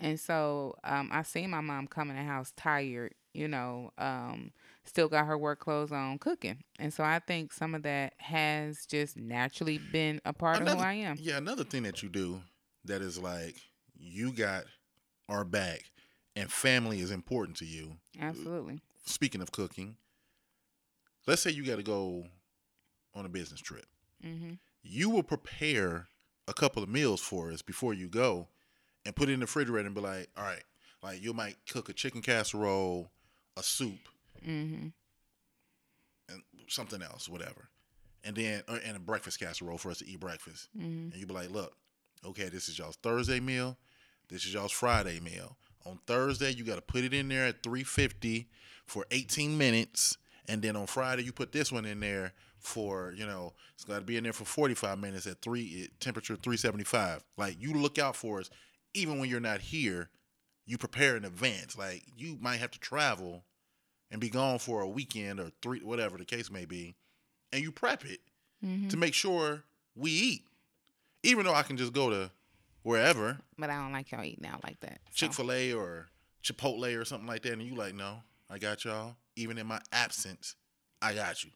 And 0.00 0.18
so 0.18 0.74
um, 0.82 1.08
I 1.12 1.22
seen 1.22 1.50
my 1.50 1.60
mom 1.60 1.86
come 1.86 2.10
in 2.10 2.16
the 2.16 2.24
house 2.24 2.52
tired. 2.56 3.14
You 3.32 3.48
know, 3.48 3.92
um, 3.96 4.52
still 4.84 5.08
got 5.08 5.26
her 5.26 5.38
work 5.38 5.60
clothes 5.60 5.92
on, 5.92 6.18
cooking. 6.18 6.64
And 6.78 6.92
so 6.92 7.04
I 7.04 7.18
think 7.18 7.52
some 7.52 7.74
of 7.74 7.82
that 7.82 8.14
has 8.18 8.86
just 8.86 9.16
naturally 9.16 9.78
been 9.78 10.20
a 10.24 10.32
part 10.32 10.62
of 10.62 10.68
who 10.68 10.78
I 10.78 10.94
am. 10.94 11.16
Yeah, 11.20 11.36
another 11.36 11.64
thing 11.64 11.84
that 11.84 12.02
you 12.02 12.08
do 12.08 12.40
that 12.84 13.02
is 13.02 13.18
like 13.18 13.56
you 13.96 14.32
got 14.32 14.64
our 15.28 15.44
back, 15.44 15.82
and 16.36 16.50
family 16.50 17.00
is 17.00 17.10
important 17.10 17.56
to 17.58 17.64
you. 17.64 17.96
Absolutely. 18.20 18.80
Speaking 19.04 19.40
of 19.40 19.52
cooking, 19.52 19.96
let's 21.26 21.42
say 21.42 21.50
you 21.50 21.64
got 21.64 21.76
to 21.76 21.82
go 21.82 22.24
on 23.14 23.24
a 23.26 23.28
business 23.28 23.60
trip. 23.60 23.86
hmm 24.22 24.54
you 24.84 25.08
will 25.08 25.22
prepare 25.22 26.08
a 26.48 26.52
couple 26.52 26.82
of 26.82 26.88
meals 26.88 27.20
for 27.20 27.52
us 27.52 27.62
before 27.62 27.94
you 27.94 28.08
go 28.08 28.48
and 29.06 29.14
put 29.14 29.28
it 29.28 29.32
in 29.32 29.38
the 29.40 29.44
refrigerator 29.46 29.86
and 29.86 29.94
be 29.94 30.00
like, 30.00 30.28
all 30.36 30.42
right, 30.42 30.64
like 31.02 31.22
you 31.22 31.32
might 31.32 31.56
cook 31.70 31.88
a 31.88 31.92
chicken 31.92 32.20
casserole, 32.20 33.10
a 33.56 33.62
soup, 33.62 34.08
hmm 34.44 34.88
and 36.28 36.42
something 36.68 37.02
else, 37.02 37.28
whatever. 37.28 37.68
And 38.24 38.36
then, 38.36 38.62
or, 38.68 38.76
and 38.84 38.96
a 38.96 39.00
breakfast 39.00 39.40
casserole 39.40 39.78
for 39.78 39.90
us 39.90 39.98
to 39.98 40.08
eat 40.08 40.20
breakfast. 40.20 40.68
hmm 40.76 41.08
And 41.10 41.14
you'd 41.16 41.28
be 41.28 41.34
like, 41.34 41.50
look, 41.50 41.74
okay, 42.24 42.48
this 42.48 42.68
is 42.68 42.78
y'all's 42.78 42.96
Thursday 42.96 43.40
meal. 43.40 43.76
This 44.28 44.44
is 44.44 44.54
y'all's 44.54 44.72
Friday 44.72 45.20
meal. 45.20 45.56
On 45.84 45.98
Thursday, 46.06 46.50
you 46.50 46.64
got 46.64 46.76
to 46.76 46.82
put 46.82 47.04
it 47.04 47.12
in 47.12 47.28
there 47.28 47.46
at 47.46 47.62
350 47.62 48.48
for 48.86 49.04
18 49.10 49.58
minutes. 49.58 50.16
And 50.48 50.62
then 50.62 50.76
on 50.76 50.86
Friday, 50.86 51.24
you 51.24 51.32
put 51.32 51.52
this 51.52 51.72
one 51.72 51.84
in 51.84 52.00
there 52.00 52.32
for, 52.58 53.12
you 53.16 53.26
know, 53.26 53.52
it's 53.74 53.84
got 53.84 53.98
to 53.98 54.04
be 54.04 54.16
in 54.16 54.22
there 54.24 54.32
for 54.32 54.44
45 54.44 54.98
minutes 54.98 55.26
at 55.26 55.42
three 55.42 55.88
temperature 55.98 56.36
375. 56.36 57.24
Like 57.36 57.56
you 57.60 57.74
look 57.74 57.98
out 57.98 58.14
for 58.14 58.38
us, 58.38 58.48
even 58.94 59.18
when 59.18 59.28
you're 59.28 59.40
not 59.40 59.60
here, 59.60 60.10
you 60.64 60.78
prepare 60.78 61.16
in 61.16 61.24
advance. 61.24 61.76
Like 61.76 62.04
you 62.16 62.38
might 62.40 62.58
have 62.58 62.70
to 62.70 62.78
travel 62.78 63.44
and 64.12 64.20
be 64.20 64.28
gone 64.30 64.60
for 64.60 64.82
a 64.82 64.88
weekend 64.88 65.40
or 65.40 65.50
three, 65.62 65.80
whatever 65.80 66.16
the 66.18 66.24
case 66.24 66.50
may 66.52 66.64
be, 66.66 66.94
and 67.52 67.60
you 67.62 67.72
prep 67.72 68.04
it 68.04 68.20
hmm 68.62 68.86
to 68.88 68.96
make 68.96 69.14
sure 69.14 69.64
we 69.96 70.10
eat. 70.12 70.42
Even 71.24 71.44
though 71.44 71.54
I 71.54 71.62
can 71.64 71.76
just 71.76 71.92
go 71.92 72.10
to 72.10 72.30
wherever, 72.84 73.38
But 73.58 73.70
I 73.70 73.76
don't 73.76 73.92
like 73.92 74.10
y'all 74.12 74.22
eating 74.24 74.46
out 74.46 74.62
like 74.62 74.78
that. 74.80 75.00
so. 75.10 75.26
Chick 75.26 75.32
fil 75.32 75.50
A 75.50 75.72
or 75.72 76.08
Chipotle 76.44 77.00
or 77.00 77.04
something 77.04 77.26
like 77.26 77.42
that, 77.42 77.52
and 77.54 77.62
you 77.62 77.74
like, 77.74 77.94
no, 77.94 78.22
I 78.50 78.58
got 78.58 78.84
y'all. 78.84 79.16
Even 79.34 79.56
in 79.58 79.66
my 79.66 79.80
absence, 79.92 80.54
I 81.00 81.14
got 81.14 81.42
you. 81.42 81.50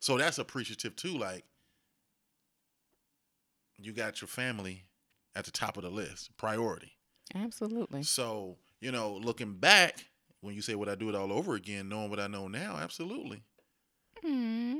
So 0.00 0.18
that's 0.18 0.38
appreciative 0.38 0.94
too. 0.96 1.16
Like, 1.16 1.44
you 3.78 3.92
got 3.92 4.20
your 4.20 4.28
family 4.28 4.84
at 5.34 5.44
the 5.44 5.50
top 5.50 5.76
of 5.76 5.82
the 5.82 5.90
list, 5.90 6.36
priority. 6.36 6.92
Absolutely. 7.34 8.02
So, 8.02 8.56
you 8.80 8.90
know, 8.92 9.14
looking 9.14 9.54
back, 9.54 10.04
when 10.46 10.54
you 10.54 10.62
say, 10.62 10.74
would 10.74 10.88
I 10.88 10.94
do 10.94 11.08
it 11.08 11.14
all 11.14 11.32
over 11.32 11.54
again, 11.54 11.88
knowing 11.88 12.08
what 12.08 12.20
I 12.20 12.26
know 12.28 12.48
now? 12.48 12.76
Absolutely. 12.80 13.42
Mm. 14.24 14.78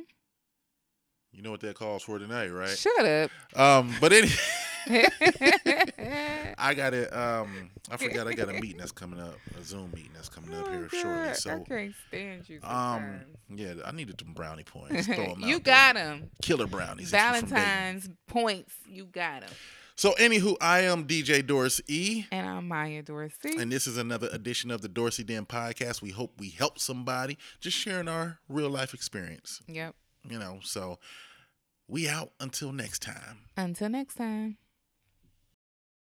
You 1.33 1.43
know 1.43 1.51
what 1.51 1.61
that 1.61 1.75
calls 1.77 2.03
for 2.03 2.19
tonight, 2.19 2.49
right? 2.49 2.71
Shut 2.77 3.05
up. 3.05 3.31
Um, 3.59 3.95
but 4.01 4.13
any. 4.13 4.29
I 6.59 6.75
got 6.75 6.95
it. 6.95 7.13
Um, 7.13 7.71
I 7.91 7.97
forgot 7.97 8.27
I 8.29 8.33
got 8.35 8.49
a 8.49 8.53
meeting 8.55 8.79
that's 8.79 8.93
coming 8.93 9.21
up, 9.21 9.35
a 9.59 9.63
Zoom 9.65 9.91
meeting 9.95 10.13
that's 10.15 10.29
coming 10.29 10.55
up 10.57 10.65
Oh, 10.69 10.71
here 10.73 10.89
shortly. 10.89 11.35
So 11.35 11.51
I 11.51 11.59
can't 11.69 11.95
stand 12.09 12.49
you. 12.49 12.61
um, 12.63 13.21
yeah, 13.55 13.75
I 13.85 13.91
needed 13.93 14.21
some 14.21 14.33
brownie 14.33 14.63
points. 14.65 15.07
Throw 15.07 15.17
'em 15.33 15.41
you 15.41 15.59
got 15.61 15.97
them. 15.97 16.31
killer 16.43 16.67
brownies. 16.67 17.13
if 17.13 17.21
you 17.21 17.27
from 17.29 17.33
Dayton. 17.35 17.49
Valentine's 17.51 18.09
points. 18.29 18.73
You 18.89 19.05
got 19.07 19.41
them. 19.43 19.51
So, 19.99 20.13
anywho, 20.19 20.59
I 20.61 20.81
am 20.81 21.07
DJ 21.07 21.47
Doris 21.47 21.81
E. 21.89 22.27
And 22.31 22.47
I'm 22.47 22.69
Maya 22.69 23.03
Dorsey. 23.03 23.57
And 23.59 23.73
this 23.73 23.87
is 23.87 23.97
another 23.97 24.29
edition 24.31 24.71
of 24.71 24.83
the 24.83 24.89
Dorsey 24.89 25.25
Den 25.25 25.47
podcast. 25.47 26.03
We 26.03 26.11
hope 26.11 26.35
we 26.39 26.51
help 26.51 26.79
somebody, 26.79 27.39
just 27.61 27.79
sharing 27.79 28.07
our 28.07 28.39
real 28.47 28.69
life 28.69 28.93
experience. 28.93 29.63
yep. 29.67 29.95
You 30.29 30.39
know, 30.39 30.59
so 30.63 30.99
we 31.89 32.11
out 32.11 32.33
until 32.41 32.73
next 32.73 33.01
time. 33.01 33.45
Until 33.57 33.89
next 33.89 34.17
time. 34.17 34.59